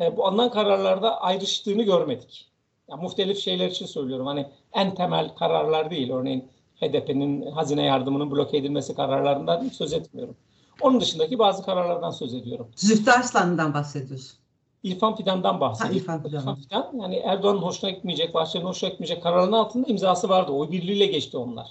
e, 0.00 0.16
bu 0.16 0.26
alınan 0.26 0.50
kararlarda 0.50 1.20
ayrıştığını 1.20 1.82
görmedik. 1.82 2.48
Yani 2.88 3.02
muhtelif 3.02 3.38
şeyler 3.38 3.68
için 3.68 3.86
söylüyorum. 3.86 4.26
Hani 4.26 4.46
en 4.72 4.94
temel 4.94 5.34
kararlar 5.34 5.90
değil. 5.90 6.10
Örneğin 6.10 6.48
HDP'nin 6.80 7.50
hazine 7.50 7.82
yardımının 7.82 8.30
bloke 8.30 8.56
edilmesi 8.56 8.94
kararlarından 8.94 9.68
söz 9.68 9.92
etmiyorum. 9.92 10.36
Onun 10.80 11.00
dışındaki 11.00 11.38
bazı 11.38 11.62
kararlardan 11.62 12.10
söz 12.10 12.34
ediyorum. 12.34 12.68
Zühtü 12.76 13.10
Arslan'dan 13.10 13.74
bahsediyorsun. 13.74 14.39
İrfan 14.82 15.16
Fidan'dan 15.16 15.54
Ha, 15.54 15.60
bahsediyorum. 15.60 15.98
İrfan 15.98 16.22
Fidan. 16.22 16.54
Fidan 16.54 16.90
yani 17.00 17.16
Erdoğan'ın 17.16 17.62
hoşuna 17.62 17.90
gitmeyecek, 17.90 18.34
Bahçeli'nin 18.34 18.68
hoşuna 18.68 18.90
gitmeyecek 18.90 19.22
kararların 19.22 19.52
altında 19.52 19.86
imzası 19.86 20.28
vardı. 20.28 20.52
Oy 20.52 20.70
birliğiyle 20.70 21.06
geçti 21.06 21.36
onlar. 21.36 21.68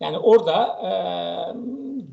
Yani 0.00 0.18
orada 0.18 0.66
e, 0.66 0.90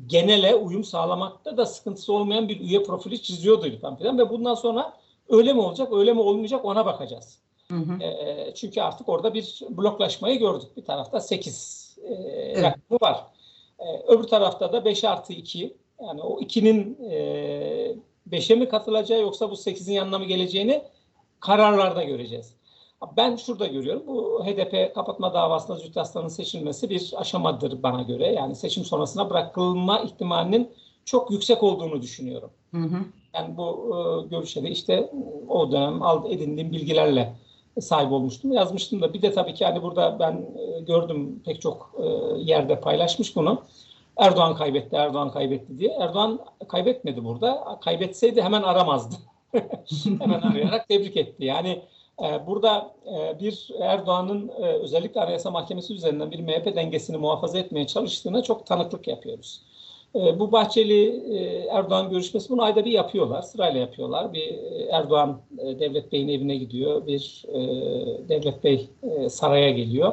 genele 0.06 0.54
uyum 0.54 0.84
sağlamakta 0.84 1.56
da 1.56 1.66
sıkıntısı 1.66 2.12
olmayan 2.12 2.48
bir 2.48 2.60
üye 2.60 2.82
profili 2.82 3.22
çiziyordu 3.22 3.66
İrfan 3.66 3.96
Fidan 3.96 4.18
ve 4.18 4.30
bundan 4.30 4.54
sonra 4.54 4.92
öyle 5.28 5.52
mi 5.52 5.60
olacak, 5.60 5.92
öyle 5.92 6.12
mi 6.12 6.20
olmayacak 6.20 6.64
ona 6.64 6.86
bakacağız. 6.86 7.38
Hı 7.68 7.76
hı. 7.76 8.02
E, 8.02 8.54
çünkü 8.54 8.80
artık 8.80 9.08
orada 9.08 9.34
bir 9.34 9.60
bloklaşmayı 9.70 10.38
gördük. 10.38 10.76
Bir 10.76 10.84
tarafta 10.84 11.20
8 11.20 11.96
e, 12.08 12.14
Evet. 12.14 12.56
rakamı 12.64 12.98
var. 13.02 13.26
E, 13.78 13.84
öbür 14.06 14.24
tarafta 14.24 14.72
da 14.72 14.84
5 14.84 15.04
artı 15.04 15.32
2 15.32 15.76
yani 16.02 16.22
o 16.22 16.40
2'nin 16.40 16.98
e, 17.10 17.94
5'e 18.32 18.56
mi 18.56 18.68
katılacağı 18.68 19.20
yoksa 19.20 19.50
bu 19.50 19.54
8'in 19.54 19.94
yanına 19.94 20.18
mı 20.18 20.24
geleceğini 20.24 20.82
kararlarda 21.40 22.04
göreceğiz. 22.04 22.54
Ben 23.16 23.36
şurada 23.36 23.66
görüyorum. 23.66 24.02
Bu 24.06 24.44
HDP 24.44 24.94
kapatma 24.94 25.34
davasında 25.34 25.76
Zühtü 25.76 26.00
Aslan'ın 26.00 26.28
seçilmesi 26.28 26.90
bir 26.90 27.12
aşamadır 27.16 27.82
bana 27.82 28.02
göre. 28.02 28.32
Yani 28.32 28.56
seçim 28.56 28.84
sonrasına 28.84 29.30
bırakılma 29.30 30.00
ihtimalinin 30.00 30.70
çok 31.04 31.30
yüksek 31.30 31.62
olduğunu 31.62 32.02
düşünüyorum. 32.02 32.50
Hı 32.70 32.80
hı. 32.80 32.96
Yani 33.34 33.56
bu 33.56 33.96
e, 33.96 34.28
görüşe 34.28 34.62
de 34.62 34.70
işte 34.70 35.10
o 35.48 35.72
dönem 35.72 36.02
al, 36.02 36.32
edindiğim 36.32 36.72
bilgilerle 36.72 37.32
sahip 37.80 38.12
olmuştum. 38.12 38.52
Yazmıştım 38.52 39.02
da 39.02 39.14
bir 39.14 39.22
de 39.22 39.32
tabii 39.32 39.54
ki 39.54 39.64
hani 39.64 39.82
burada 39.82 40.16
ben 40.18 40.32
e, 40.32 40.80
gördüm 40.80 41.42
pek 41.44 41.60
çok 41.60 41.94
e, 41.98 42.04
yerde 42.40 42.80
paylaşmış 42.80 43.36
bunu. 43.36 43.62
Erdoğan 44.20 44.54
kaybetti, 44.54 44.96
Erdoğan 44.96 45.30
kaybetti 45.30 45.78
diye. 45.78 45.90
Erdoğan 46.00 46.40
kaybetmedi 46.68 47.24
burada. 47.24 47.78
Kaybetseydi 47.80 48.42
hemen 48.42 48.62
aramazdı. 48.62 49.14
hemen 50.04 50.40
arayarak 50.40 50.88
tebrik 50.88 51.16
etti. 51.16 51.44
Yani 51.44 51.82
e, 52.22 52.46
burada 52.46 52.94
e, 53.06 53.40
bir 53.40 53.68
Erdoğan'ın 53.80 54.48
e, 54.48 54.62
özellikle 54.62 55.20
Anayasa 55.20 55.50
Mahkemesi 55.50 55.94
üzerinden 55.94 56.30
bir 56.30 56.40
MHP 56.40 56.76
dengesini 56.76 57.16
muhafaza 57.16 57.58
etmeye 57.58 57.86
çalıştığına 57.86 58.42
çok 58.42 58.66
tanıklık 58.66 59.08
yapıyoruz. 59.08 59.62
E, 60.14 60.38
bu 60.38 60.52
Bahçeli 60.52 61.06
e, 61.36 61.66
Erdoğan 61.66 62.10
görüşmesi 62.10 62.50
bunu 62.50 62.62
ayda 62.62 62.84
bir 62.84 62.90
yapıyorlar. 62.90 63.42
Sırayla 63.42 63.80
yapıyorlar. 63.80 64.32
Bir 64.32 64.48
e, 64.48 64.88
Erdoğan 64.92 65.40
e, 65.58 65.80
Devlet 65.80 66.12
Bey'in 66.12 66.28
evine 66.28 66.56
gidiyor. 66.56 67.06
Bir 67.06 67.44
e, 67.48 67.58
Devlet 68.28 68.64
Bey 68.64 68.90
e, 69.02 69.28
saraya 69.28 69.70
geliyor. 69.70 70.12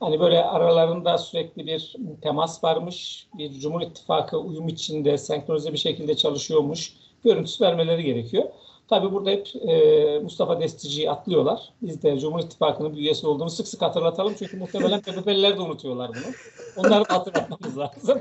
Hani 0.00 0.20
böyle 0.20 0.44
aralarında 0.44 1.18
sürekli 1.18 1.66
bir 1.66 1.96
temas 2.22 2.64
varmış. 2.64 3.26
Bir 3.38 3.52
Cumhur 3.52 3.80
İttifakı 3.80 4.38
uyum 4.38 4.68
içinde 4.68 5.18
senkronize 5.18 5.72
bir 5.72 5.78
şekilde 5.78 6.16
çalışıyormuş. 6.16 6.92
Görüntüsü 7.24 7.64
vermeleri 7.64 8.04
gerekiyor. 8.04 8.44
Tabii 8.88 9.12
burada 9.12 9.30
hep 9.30 9.48
e, 9.68 10.18
Mustafa 10.18 10.60
Destici'yi 10.60 11.10
atlıyorlar. 11.10 11.72
Biz 11.82 12.02
de 12.02 12.18
Cumhur 12.18 12.40
İttifakı'nın 12.40 12.92
bir 12.92 12.98
üyesi 12.98 13.26
olduğunu 13.26 13.50
sık 13.50 13.68
sık 13.68 13.82
hatırlatalım. 13.82 14.34
Çünkü 14.38 14.56
muhtemelen 14.56 15.00
PPP'liler 15.00 15.56
de 15.56 15.60
unutuyorlar 15.60 16.10
bunu. 16.10 16.34
Onları 16.76 17.04
hatırlatmamız 17.04 17.78
lazım. 17.78 18.20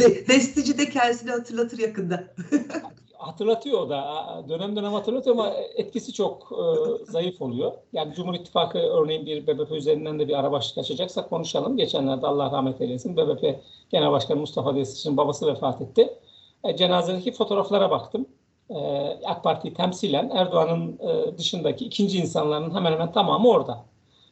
De, 0.00 0.28
Destici 0.28 0.78
de 0.78 0.90
kendisini 0.90 1.30
hatırlatır 1.30 1.78
yakında. 1.78 2.24
Hatırlatıyor 3.20 3.88
da. 3.88 4.44
Dönem 4.48 4.76
dönem 4.76 4.92
hatırlatıyor 4.92 5.36
ama 5.36 5.50
etkisi 5.74 6.12
çok 6.12 6.52
e, 6.52 6.64
zayıf 7.04 7.42
oluyor. 7.42 7.72
Yani 7.92 8.14
Cumhur 8.14 8.34
İttifakı 8.34 8.78
örneğin 8.78 9.26
bir 9.26 9.46
BBP 9.46 9.72
üzerinden 9.72 10.18
de 10.18 10.28
bir 10.28 10.38
ara 10.38 10.52
başlık 10.52 10.78
açacaksak 10.78 11.30
konuşalım. 11.30 11.76
Geçenlerde 11.76 12.26
Allah 12.26 12.52
rahmet 12.52 12.80
eylesin 12.80 13.16
BBP 13.16 13.60
Genel 13.90 14.10
Başkanı 14.10 14.40
Mustafa 14.40 14.74
Destici'nin 14.74 15.16
babası 15.16 15.46
vefat 15.46 15.80
etti. 15.80 16.18
E, 16.64 16.76
cenazedeki 16.76 17.32
fotoğraflara 17.32 17.90
baktım. 17.90 18.26
E, 18.70 18.76
AK 19.24 19.44
Parti'yi 19.44 19.74
temsilen 19.74 20.30
Erdoğan'ın 20.30 20.98
e, 21.08 21.38
dışındaki 21.38 21.84
ikinci 21.84 22.18
insanların 22.18 22.74
hemen 22.74 22.92
hemen 22.92 23.12
tamamı 23.12 23.48
orada. 23.48 23.84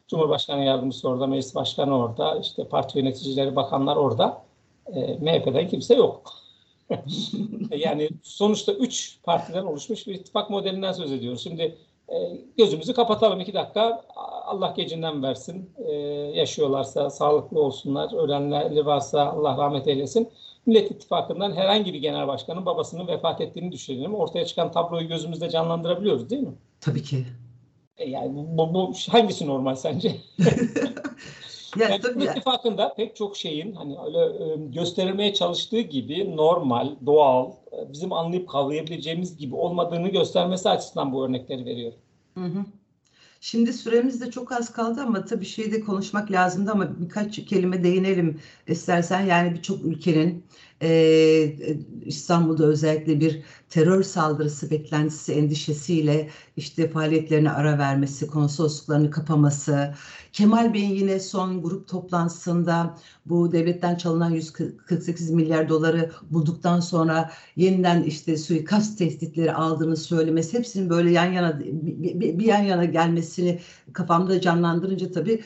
Cumhurbaşkanı 0.07 0.63
yardımcısı 0.63 1.09
orada, 1.09 1.27
meclis 1.27 1.55
başkanı 1.55 1.97
orada, 1.97 2.39
işte 2.39 2.67
parti 2.67 2.99
yöneticileri, 2.99 3.55
bakanlar 3.55 3.95
orada. 3.95 4.41
E, 4.93 5.17
MHP'den 5.21 5.67
kimse 5.67 5.95
yok. 5.95 6.21
Yani 7.71 8.09
sonuçta 8.23 8.71
üç 8.71 9.19
partiden 9.23 9.63
oluşmuş 9.63 10.07
bir 10.07 10.13
ittifak 10.13 10.49
modelinden 10.49 10.91
söz 10.91 11.11
ediyoruz. 11.11 11.43
Şimdi 11.43 11.77
e, 12.09 12.15
gözümüzü 12.57 12.93
kapatalım 12.93 13.39
iki 13.39 13.53
dakika. 13.53 14.05
Allah 14.45 14.73
gecinden 14.77 15.23
versin. 15.23 15.69
E, 15.77 15.93
yaşıyorlarsa 16.35 17.09
sağlıklı 17.09 17.61
olsunlar. 17.61 18.23
Ölenleri 18.23 18.85
varsa 18.85 19.25
Allah 19.25 19.57
rahmet 19.57 19.87
eylesin. 19.87 20.29
Millet 20.65 20.91
İttifakı'ndan 20.91 21.51
herhangi 21.51 21.93
bir 21.93 21.99
genel 21.99 22.27
başkanın 22.27 22.65
babasının 22.65 23.07
vefat 23.07 23.41
ettiğini 23.41 23.71
düşünelim. 23.71 24.15
Ortaya 24.15 24.45
çıkan 24.45 24.71
tabloyu 24.71 25.07
gözümüzde 25.07 25.49
canlandırabiliyoruz 25.49 26.29
değil 26.29 26.41
mi? 26.41 26.53
Tabii 26.81 27.03
ki. 27.03 27.25
E, 27.97 28.09
yani 28.09 28.31
bu, 28.35 28.73
bu 28.73 28.93
hangisi 29.11 29.47
normal 29.47 29.75
sence? 29.75 30.15
Ya, 31.77 31.89
Yani 31.89 32.01
tabii 32.01 32.15
Millet 32.15 32.27
ya. 32.27 32.33
İttifakı'nda 32.33 32.93
pek 32.93 33.15
çok 33.15 33.37
şeyin 33.37 33.73
hani 33.73 33.97
öyle 34.05 34.17
e, 34.17 34.55
gösterilmeye 34.67 35.33
çalıştığı 35.33 35.79
gibi 35.81 36.37
normal, 36.37 36.95
doğal, 37.05 37.51
e, 37.71 37.93
bizim 37.93 38.13
anlayıp 38.13 38.49
kavrayabileceğimiz 38.49 39.37
gibi 39.37 39.55
olmadığını 39.55 40.09
göstermesi 40.09 40.69
açısından 40.69 41.13
bu 41.13 41.25
örnekleri 41.25 41.65
veriyorum. 41.65 41.99
Hı 42.37 42.45
hı. 42.45 42.65
Şimdi 43.41 43.73
süremiz 43.73 44.21
de 44.21 44.31
çok 44.31 44.51
az 44.51 44.73
kaldı 44.73 45.01
ama 45.01 45.25
tabii 45.25 45.45
şeyde 45.45 45.79
konuşmak 45.79 46.31
lazımdı 46.31 46.71
ama 46.71 47.01
birkaç 47.01 47.45
kelime 47.45 47.83
değinelim 47.83 48.41
istersen. 48.67 49.25
Yani 49.25 49.53
birçok 49.53 49.85
ülkenin 49.85 50.45
e, 50.81 51.55
İstanbul'da 52.05 52.65
özellikle 52.65 53.19
bir 53.19 53.43
terör 53.69 54.03
saldırısı 54.03 54.71
beklentisi 54.71 55.33
endişesiyle 55.33 56.29
işte 56.57 56.89
faaliyetlerine 56.89 57.51
ara 57.51 57.77
vermesi, 57.77 58.27
konsolosluklarını 58.27 59.09
kapaması. 59.11 59.93
Kemal 60.33 60.73
Bey'in 60.73 60.95
yine 60.95 61.19
son 61.19 61.61
grup 61.63 61.87
toplantısında 61.87 62.95
bu 63.25 63.51
devletten 63.51 63.95
çalınan 63.95 64.29
148 64.29 65.29
milyar 65.31 65.69
doları 65.69 66.11
bulduktan 66.29 66.79
sonra 66.79 67.31
yeniden 67.55 68.03
işte 68.03 68.37
suikast 68.37 68.97
tehditleri 68.97 69.53
aldığını 69.53 69.97
söylemesi 69.97 70.57
hepsinin 70.57 70.89
böyle 70.89 71.11
yan 71.11 71.31
yana 71.31 71.59
bir, 71.59 72.39
bir- 72.39 72.45
yan 72.45 72.63
yana 72.63 72.85
gelmesini 72.85 73.59
kafamda 73.93 74.41
canlandırınca 74.41 75.11
tabii 75.11 75.41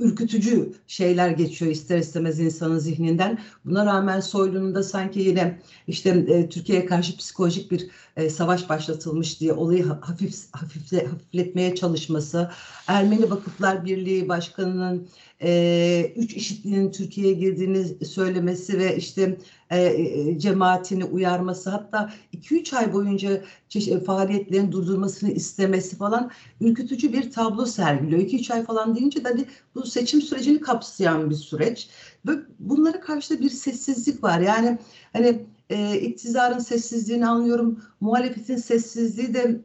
ürkütücü 0.00 0.72
şeyler 0.86 1.30
geçiyor 1.30 1.72
ister 1.72 1.98
istemez 1.98 2.40
insanın 2.40 2.78
zihninden. 2.78 3.38
Buna 3.64 3.86
rağmen 3.86 4.20
Soylu'nun 4.20 4.74
da 4.74 4.82
sanki 4.82 5.20
yine 5.20 5.58
işte 5.86 6.10
e, 6.10 6.48
Türkiye'ye 6.48 6.86
karşı 6.86 7.16
psikolojik 7.16 7.70
bir 7.70 7.88
e, 8.16 8.30
savaş 8.30 8.68
başlatılmış 8.68 9.40
diye 9.40 9.52
olayı 9.52 9.84
ha- 9.86 10.00
hafif 10.02 10.34
hafifle, 10.52 11.06
hafifletmeye 11.06 11.74
çalışması, 11.74 12.50
Ermeni 12.86 13.30
Vakıflar 13.30 13.84
Birliği 13.84 14.28
Başkanı'nın 14.28 15.08
e, 15.42 16.12
üç 16.16 16.34
işitliğinin 16.34 16.92
Türkiye'ye 16.92 17.32
girdiğini 17.32 18.04
söylemesi 18.04 18.78
ve 18.78 18.96
işte 18.96 19.38
e, 19.70 19.82
e, 19.82 20.38
cemaatini 20.38 21.04
uyarması 21.04 21.70
hatta 21.70 22.12
2-3 22.32 22.76
ay 22.76 22.92
boyunca 22.92 23.42
çeşitli 23.68 24.04
faaliyetlerin 24.04 24.72
durdurmasını 24.72 25.30
istemesi 25.30 25.96
falan 25.96 26.30
ürkütücü 26.60 27.12
bir 27.12 27.30
tablo 27.30 27.66
sergiliyor. 27.66 28.20
2-3 28.20 28.54
ay 28.54 28.64
falan 28.64 28.96
deyince 28.96 29.24
de 29.24 29.28
hani 29.28 29.44
bu 29.74 29.86
seçim 29.86 30.22
sürecini 30.22 30.60
kapsayan 30.60 31.30
bir 31.30 31.34
süreç. 31.34 31.88
Ve 32.26 32.32
bunlara 32.58 33.00
karşı 33.00 33.38
da 33.38 33.40
bir 33.40 33.50
sessizlik 33.50 34.22
var. 34.22 34.40
Yani 34.40 34.78
hani 35.12 35.46
e, 35.70 36.00
iktidarın 36.00 36.58
sessizliğini 36.58 37.26
anlıyorum. 37.26 37.82
Muhalefetin 38.00 38.56
sessizliği 38.56 39.34
de 39.34 39.60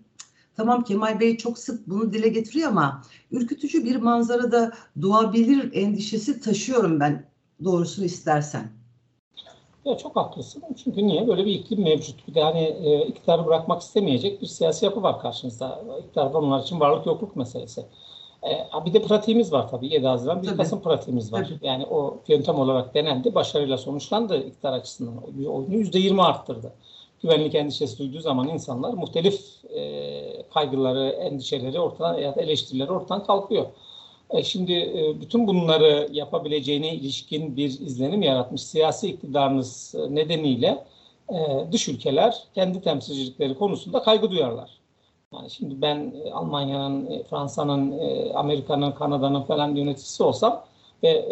tamam 0.58 0.84
Kemal 0.84 1.20
Bey 1.20 1.38
çok 1.38 1.58
sık 1.58 1.89
bunu 1.89 2.13
dile 2.13 2.28
getiriyor 2.28 2.70
ama 2.70 3.02
ürkütücü 3.32 3.86
bir 3.86 3.96
manzarada 3.96 4.72
doğabilir 5.02 5.70
endişesi 5.74 6.42
taşıyorum 6.42 7.00
ben 7.00 7.26
doğrusunu 7.63 8.06
istersen. 8.06 8.72
Ya 9.86 9.98
çok 9.98 10.16
haklısın. 10.16 10.63
Çünkü 10.84 11.08
niye? 11.08 11.28
Böyle 11.28 11.46
bir 11.46 11.52
iklim 11.52 11.84
mevcut. 11.84 12.28
Bir 12.28 12.36
de 12.36 12.44
hani 12.44 12.62
e, 12.62 13.08
iktidarı 13.08 13.46
bırakmak 13.46 13.82
istemeyecek 13.82 14.42
bir 14.42 14.48
siyasi 14.48 14.86
yapı 14.86 15.04
var 15.04 15.20
karşınızda. 15.20 15.84
İktidar 16.00 16.34
onlar 16.34 16.62
için 16.62 16.80
varlık 16.80 17.06
yokluk 17.06 17.36
meselesi. 17.36 17.86
E, 18.44 18.86
bir 18.86 18.94
de 18.94 19.02
pratiğimiz 19.02 19.52
var 19.52 19.70
tabii 19.70 19.94
7 19.94 20.08
Haziran 20.08 20.44
1 20.44 20.58
Kasım 20.58 20.82
pratiğimiz 20.82 21.34
var. 21.34 21.46
Tabii. 21.50 21.68
Yani 21.68 21.86
o 21.86 22.18
yöntem 22.28 22.56
olarak 22.56 22.94
denendi. 22.94 23.36
Başarıyla 23.36 23.78
sonuçlandı 23.78 24.38
iktidar 24.38 24.74
açısından. 24.74 25.18
Oyunu 25.24 25.76
%20 25.76 26.22
arttırdı. 26.22 26.74
Güvenlik 27.23 27.55
endişesi 27.55 27.99
duyduğu 27.99 28.19
zaman 28.19 28.47
insanlar 28.47 28.93
muhtelif 28.93 29.65
e, 29.75 30.43
kaygıları, 30.53 31.09
endişeleri 31.09 31.79
ortadan 31.79 32.17
ya 32.17 32.36
da 32.36 32.41
eleştirileri 32.41 32.91
ortadan 32.91 33.23
kalkıyor. 33.23 33.65
E, 34.29 34.43
şimdi 34.43 34.73
e, 34.73 35.21
bütün 35.21 35.47
bunları 35.47 36.09
yapabileceğine 36.12 36.93
ilişkin 36.95 37.57
bir 37.57 37.65
izlenim 37.65 38.21
yaratmış 38.21 38.62
siyasi 38.62 39.07
iktidarınız 39.07 39.95
nedeniyle 40.09 40.86
e, 41.29 41.36
dış 41.71 41.88
ülkeler 41.88 42.43
kendi 42.55 42.81
temsilcilikleri 42.81 43.55
konusunda 43.57 44.03
kaygı 44.03 44.31
duyarlar. 44.31 44.79
Yani 45.33 45.49
şimdi 45.49 45.81
ben 45.81 46.13
Almanya'nın, 46.33 47.23
Fransa'nın, 47.29 47.99
Amerika'nın, 48.33 48.91
Kanada'nın 48.91 49.41
falan 49.41 49.75
yöneticisi 49.75 50.23
olsam 50.23 50.65
ve 51.03 51.25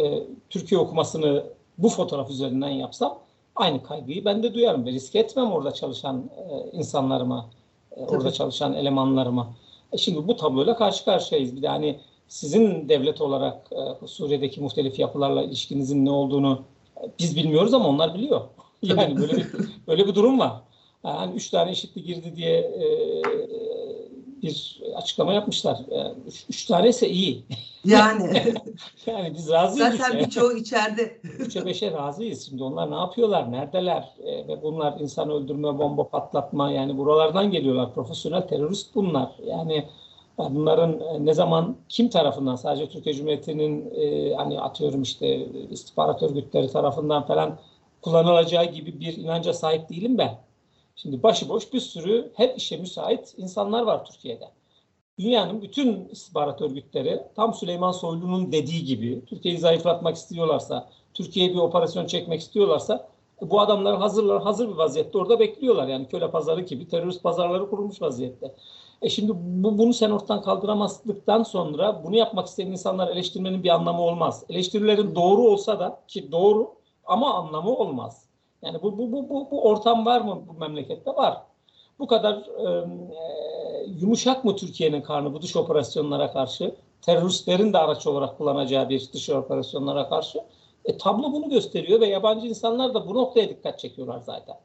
Türkiye 0.49 0.81
okumasını 0.81 1.43
bu 1.77 1.89
fotoğraf 1.89 2.29
üzerinden 2.29 2.69
yapsam 2.69 3.17
aynı 3.55 3.83
kaygıyı 3.83 4.25
ben 4.25 4.43
de 4.43 4.53
duyarım 4.53 4.85
ve 4.85 4.91
risk 4.91 5.15
etmem 5.15 5.51
orada 5.51 5.71
çalışan 5.71 6.29
insanlarıma, 6.71 7.49
orada 7.97 8.31
çalışan 8.31 8.73
elemanlarıma. 8.73 9.53
Şimdi 9.97 10.27
bu 10.27 10.35
tabloyla 10.35 10.77
karşı 10.77 11.05
karşıyayız. 11.05 11.55
Bir 11.55 11.61
de 11.61 11.67
hani 11.67 11.99
sizin 12.27 12.89
devlet 12.89 13.21
olarak 13.21 13.69
e, 13.71 14.07
Suriye'deki 14.07 14.61
muhtelif 14.61 14.99
yapılarla 14.99 15.43
ilişkinizin 15.43 16.05
ne 16.05 16.11
olduğunu 16.11 16.61
e, 16.97 17.09
biz 17.19 17.35
bilmiyoruz 17.35 17.73
ama 17.73 17.87
onlar 17.89 18.13
biliyor. 18.15 18.41
Yani 18.81 19.17
böyle 19.17 19.37
bir 19.37 19.47
böyle 19.87 20.07
bir 20.07 20.15
durum 20.15 20.39
var. 20.39 20.53
Yani 21.03 21.35
üç 21.35 21.49
tane 21.49 21.71
eşitli 21.71 22.03
girdi 22.03 22.35
diye 22.35 22.57
e, 22.57 22.85
bir 24.43 24.81
açıklama 24.95 25.33
yapmışlar. 25.33 25.79
Yani 25.91 26.13
üç, 26.27 26.45
üç 26.49 26.65
tane 26.65 26.89
ise 26.89 27.09
iyi. 27.09 27.45
Yani. 27.85 28.33
yani 29.05 29.33
biz 29.33 29.49
razıyız. 29.51 29.97
Zaten 29.97 30.19
birçoğu 30.19 30.53
içeride. 30.53 31.17
Üçe 31.39 31.65
beşe 31.65 31.91
razıyız. 31.91 32.47
Şimdi 32.49 32.63
onlar 32.63 32.91
ne 32.91 32.95
yapıyorlar? 32.95 33.51
Neredeler? 33.51 34.09
E, 34.23 34.47
ve 34.47 34.63
bunlar 34.63 34.99
insan 34.99 35.29
öldürme, 35.29 35.77
bomba 35.77 36.07
patlatma 36.09 36.71
yani 36.71 36.97
buralardan 36.97 37.51
geliyorlar. 37.51 37.93
Profesyonel 37.93 38.47
terörist 38.47 38.95
bunlar. 38.95 39.31
Yani 39.45 39.87
bunların 40.37 40.99
e, 40.99 41.25
ne 41.25 41.33
zaman 41.33 41.75
kim 41.89 42.09
tarafından 42.09 42.55
sadece 42.55 42.89
Türkiye 42.89 43.15
Cumhuriyeti'nin 43.15 43.93
e, 43.95 44.33
hani 44.35 44.59
atıyorum 44.61 45.01
işte 45.01 45.45
istihbarat 45.69 46.23
örgütleri 46.23 46.71
tarafından 46.71 47.25
falan 47.25 47.59
kullanılacağı 48.01 48.65
gibi 48.65 48.99
bir 48.99 49.17
inanca 49.17 49.53
sahip 49.53 49.89
değilim 49.89 50.17
ben. 50.17 50.37
Şimdi 50.95 51.23
başıboş 51.23 51.73
bir 51.73 51.79
sürü 51.79 52.31
her 52.35 52.55
işe 52.55 52.77
müsait 52.77 53.33
insanlar 53.37 53.81
var 53.81 54.05
Türkiye'de. 54.05 54.49
Dünyanın 55.19 55.61
bütün 55.61 56.09
istihbarat 56.09 56.61
örgütleri 56.61 57.21
tam 57.35 57.53
Süleyman 57.53 57.91
Soylu'nun 57.91 58.51
dediği 58.51 58.85
gibi 58.85 59.25
Türkiye'yi 59.25 59.59
zayıflatmak 59.59 60.15
istiyorlarsa, 60.15 60.89
Türkiye'ye 61.13 61.53
bir 61.53 61.59
operasyon 61.59 62.05
çekmek 62.05 62.41
istiyorlarsa 62.41 63.09
bu 63.41 63.59
adamlar 63.59 63.97
hazırlar, 63.97 64.43
hazır 64.43 64.69
bir 64.69 64.73
vaziyette 64.73 65.17
orada 65.17 65.39
bekliyorlar. 65.39 65.87
Yani 65.87 66.07
köle 66.07 66.31
pazarı 66.31 66.61
gibi 66.61 66.87
terörist 66.87 67.23
pazarları 67.23 67.69
kurulmuş 67.69 68.01
vaziyette. 68.01 68.55
E 69.01 69.09
şimdi 69.09 69.31
bu, 69.35 69.77
bunu 69.77 69.93
sen 69.93 70.09
ortadan 70.09 70.41
kaldıramazdıktan 70.41 71.43
sonra 71.43 72.03
bunu 72.03 72.15
yapmak 72.15 72.47
isteyen 72.47 72.67
insanlar 72.67 73.07
eleştirmenin 73.07 73.63
bir 73.63 73.69
anlamı 73.69 74.01
olmaz. 74.01 74.45
Eleştirilerin 74.49 75.15
doğru 75.15 75.41
olsa 75.41 75.79
da 75.79 75.99
ki 76.07 76.31
doğru 76.31 76.73
ama 77.05 77.33
anlamı 77.33 77.75
olmaz. 77.75 78.30
Yani 78.61 78.81
bu, 78.81 78.97
bu, 78.97 79.11
bu, 79.11 79.29
bu, 79.29 79.47
bu 79.51 79.63
ortam 79.63 80.05
var 80.05 80.21
mı 80.21 80.43
bu 80.47 80.53
memlekette? 80.53 81.11
Var. 81.11 81.37
Bu 81.99 82.07
kadar 82.07 82.35
e, 82.35 82.87
yumuşak 83.87 84.45
mı 84.45 84.55
Türkiye'nin 84.55 85.01
karnı 85.01 85.33
bu 85.33 85.41
dış 85.41 85.55
operasyonlara 85.55 86.31
karşı? 86.31 86.75
Teröristlerin 87.01 87.73
de 87.73 87.77
araç 87.77 88.07
olarak 88.07 88.37
kullanacağı 88.37 88.89
bir 88.89 89.09
dış 89.13 89.29
operasyonlara 89.29 90.09
karşı. 90.09 90.39
E, 90.85 90.97
tablo 90.97 91.33
bunu 91.33 91.49
gösteriyor 91.49 92.01
ve 92.01 92.07
yabancı 92.07 92.47
insanlar 92.47 92.93
da 92.93 93.07
bu 93.07 93.13
noktaya 93.13 93.49
dikkat 93.49 93.79
çekiyorlar 93.79 94.19
zaten. 94.19 94.55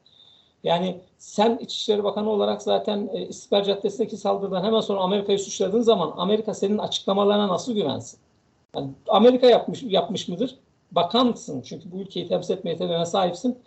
Yani 0.63 1.01
sen 1.17 1.57
İçişleri 1.57 2.03
Bakanı 2.03 2.29
olarak 2.29 2.61
zaten 2.61 3.09
e, 3.13 3.27
İstiklal 3.27 3.63
Caddesi'ndeki 3.63 4.17
saldırıdan 4.17 4.63
hemen 4.63 4.79
sonra 4.79 4.99
Amerika'yı 4.99 5.39
suçladığın 5.39 5.81
zaman 5.81 6.13
Amerika 6.17 6.53
senin 6.53 6.77
açıklamalarına 6.77 7.47
nasıl 7.47 7.73
güvensin? 7.73 8.19
Yani 8.75 8.89
Amerika 9.07 9.47
yapmış 9.47 9.83
yapmış 9.83 10.27
mıdır? 10.27 10.55
Bakansın 10.91 11.61
çünkü 11.61 11.91
bu 11.91 11.97
ülkeyi 11.97 12.27
temsil 12.27 12.53
etme 12.53 12.69
yeteneğine 12.69 13.05
sahipsin. 13.05 13.57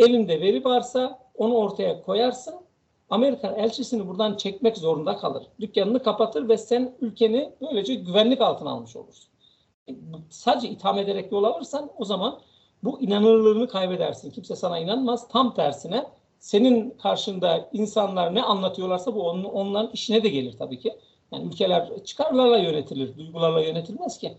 Elinde 0.00 0.40
veri 0.40 0.64
varsa 0.64 1.18
onu 1.34 1.54
ortaya 1.54 2.02
koyarsın. 2.02 2.54
Amerika 3.10 3.48
elçisini 3.48 4.08
buradan 4.08 4.36
çekmek 4.36 4.76
zorunda 4.76 5.16
kalır. 5.16 5.46
Dükkanını 5.60 6.02
kapatır 6.02 6.48
ve 6.48 6.56
sen 6.56 6.94
ülkeni 7.00 7.52
böylece 7.60 7.94
güvenlik 7.94 8.40
altına 8.40 8.70
almış 8.70 8.96
olursun. 8.96 9.30
E, 9.88 9.92
sadece 10.30 10.68
itham 10.68 10.98
ederek 10.98 11.32
yol 11.32 11.44
alırsan 11.44 11.90
o 11.98 12.04
zaman 12.04 12.40
bu 12.84 13.00
inanırlığını 13.00 13.68
kaybedersin. 13.68 14.30
Kimse 14.30 14.56
sana 14.56 14.78
inanmaz. 14.78 15.28
Tam 15.28 15.54
tersine 15.54 16.06
senin 16.38 16.90
karşında 16.90 17.68
insanlar 17.72 18.34
ne 18.34 18.42
anlatıyorlarsa 18.42 19.14
bu 19.14 19.28
onun, 19.28 19.44
onların 19.44 19.90
işine 19.92 20.22
de 20.22 20.28
gelir 20.28 20.56
tabii 20.58 20.78
ki. 20.78 20.96
Yani 21.32 21.46
ülkeler 21.46 22.04
çıkarlarla 22.04 22.58
yönetilir, 22.58 23.16
duygularla 23.16 23.60
yönetilmez 23.60 24.18
ki. 24.18 24.36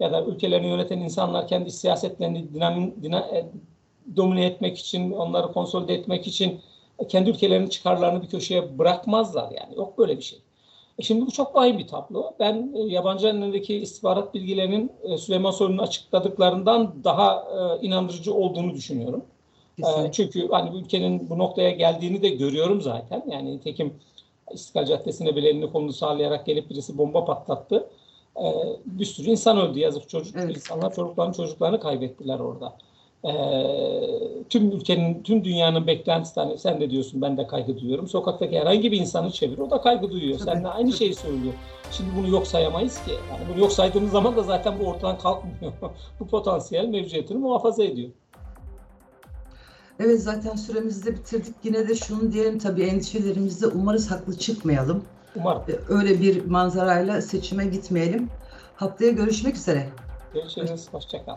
Ya 0.00 0.12
da 0.12 0.24
ülkelerini 0.24 0.66
yöneten 0.66 0.98
insanlar 0.98 1.48
kendi 1.48 1.70
siyasetlerini 1.70 2.54
dinam, 2.54 3.02
dinam, 3.02 3.22
e, 3.22 3.46
domine 4.16 4.46
etmek 4.46 4.78
için, 4.78 5.12
onları 5.12 5.52
konsolide 5.52 5.94
etmek 5.94 6.26
için 6.26 6.60
kendi 7.08 7.30
ülkelerinin 7.30 7.68
çıkarlarını 7.68 8.22
bir 8.22 8.28
köşeye 8.28 8.78
bırakmazlar 8.78 9.50
yani. 9.50 9.76
Yok 9.76 9.98
böyle 9.98 10.16
bir 10.16 10.22
şey. 10.22 10.38
E 10.98 11.02
şimdi 11.02 11.26
bu 11.26 11.30
çok 11.30 11.54
vahim 11.54 11.78
bir 11.78 11.86
tablo. 11.86 12.32
Ben 12.40 12.72
e, 12.76 12.80
yabancı 12.80 13.28
elindeki 13.28 13.76
istihbarat 13.76 14.34
bilgilerinin 14.34 14.92
e, 15.02 15.18
Süleyman 15.18 15.50
Soylu'nun 15.50 15.78
açıkladıklarından 15.78 16.94
daha 17.04 17.44
inandırıcı 17.82 18.34
olduğunu 18.34 18.74
düşünüyorum. 18.74 19.24
Kesinlikle. 19.76 20.12
Çünkü 20.12 20.48
hani 20.48 20.72
bu 20.72 20.76
ülkenin 20.76 21.30
bu 21.30 21.38
noktaya 21.38 21.70
geldiğini 21.70 22.22
de 22.22 22.28
görüyorum 22.28 22.82
zaten. 22.82 23.24
Yani 23.30 23.60
tekim 23.60 23.94
İstiklal 24.52 24.86
Caddesi'ne 24.86 25.36
bile 25.36 25.48
elini 25.48 25.72
kolunu 25.72 25.92
sağlayarak 25.92 26.46
gelip 26.46 26.70
birisi 26.70 26.98
bomba 26.98 27.24
patlattı. 27.24 27.90
Bir 28.86 29.04
sürü 29.04 29.30
insan 29.30 29.58
öldü 29.58 29.78
yazık 29.78 30.08
çocuk. 30.08 30.36
Evet. 30.36 30.56
İnsanlar 30.56 30.94
çocuklarını 30.94 31.34
çocuklarını 31.34 31.80
kaybettiler 31.80 32.38
orada. 32.38 32.76
Tüm 34.50 34.72
ülkenin, 34.72 35.22
tüm 35.22 35.44
dünyanın 35.44 35.86
beklentisi 35.86 36.40
hani 36.40 36.58
sen 36.58 36.80
de 36.80 36.90
diyorsun 36.90 37.22
ben 37.22 37.36
de 37.36 37.46
kaygı 37.46 37.78
duyuyorum. 37.80 38.08
Sokaktaki 38.08 38.58
herhangi 38.58 38.92
bir 38.92 39.00
insanı 39.00 39.30
çevir 39.30 39.58
o 39.58 39.70
da 39.70 39.80
kaygı 39.80 40.10
duyuyor. 40.10 40.38
Sen 40.38 40.64
de 40.64 40.68
aynı 40.68 40.92
şeyi 40.92 41.14
söylüyor. 41.14 41.54
Şimdi 41.90 42.10
bunu 42.16 42.28
yok 42.28 42.46
sayamayız 42.46 43.04
ki. 43.04 43.10
Yani 43.30 43.40
bunu 43.52 43.60
yok 43.60 43.72
saydığımız 43.72 44.12
zaman 44.12 44.36
da 44.36 44.42
zaten 44.42 44.78
bu 44.80 44.84
ortadan 44.84 45.18
kalkmıyor. 45.18 45.72
bu 46.20 46.26
potansiyel 46.26 46.88
mevcudiyetini 46.88 47.38
muhafaza 47.38 47.84
ediyor. 47.84 48.10
Evet 50.00 50.22
zaten 50.22 50.56
süremizi 50.56 51.06
de 51.06 51.12
bitirdik. 51.12 51.54
Yine 51.64 51.88
de 51.88 51.94
şunu 51.94 52.32
diyelim 52.32 52.58
tabii 52.58 52.82
endişelerimizde 52.82 53.66
umarız 53.66 54.10
haklı 54.10 54.38
çıkmayalım. 54.38 55.04
Umarım. 55.36 55.62
Ee, 55.68 55.92
öyle 55.92 56.20
bir 56.20 56.44
manzarayla 56.44 57.22
seçime 57.22 57.66
gitmeyelim. 57.66 58.30
Haftaya 58.76 59.10
görüşmek 59.10 59.56
üzere. 59.56 59.88
Görüşürüz. 60.34 60.88
Hoşçakal. 60.92 61.36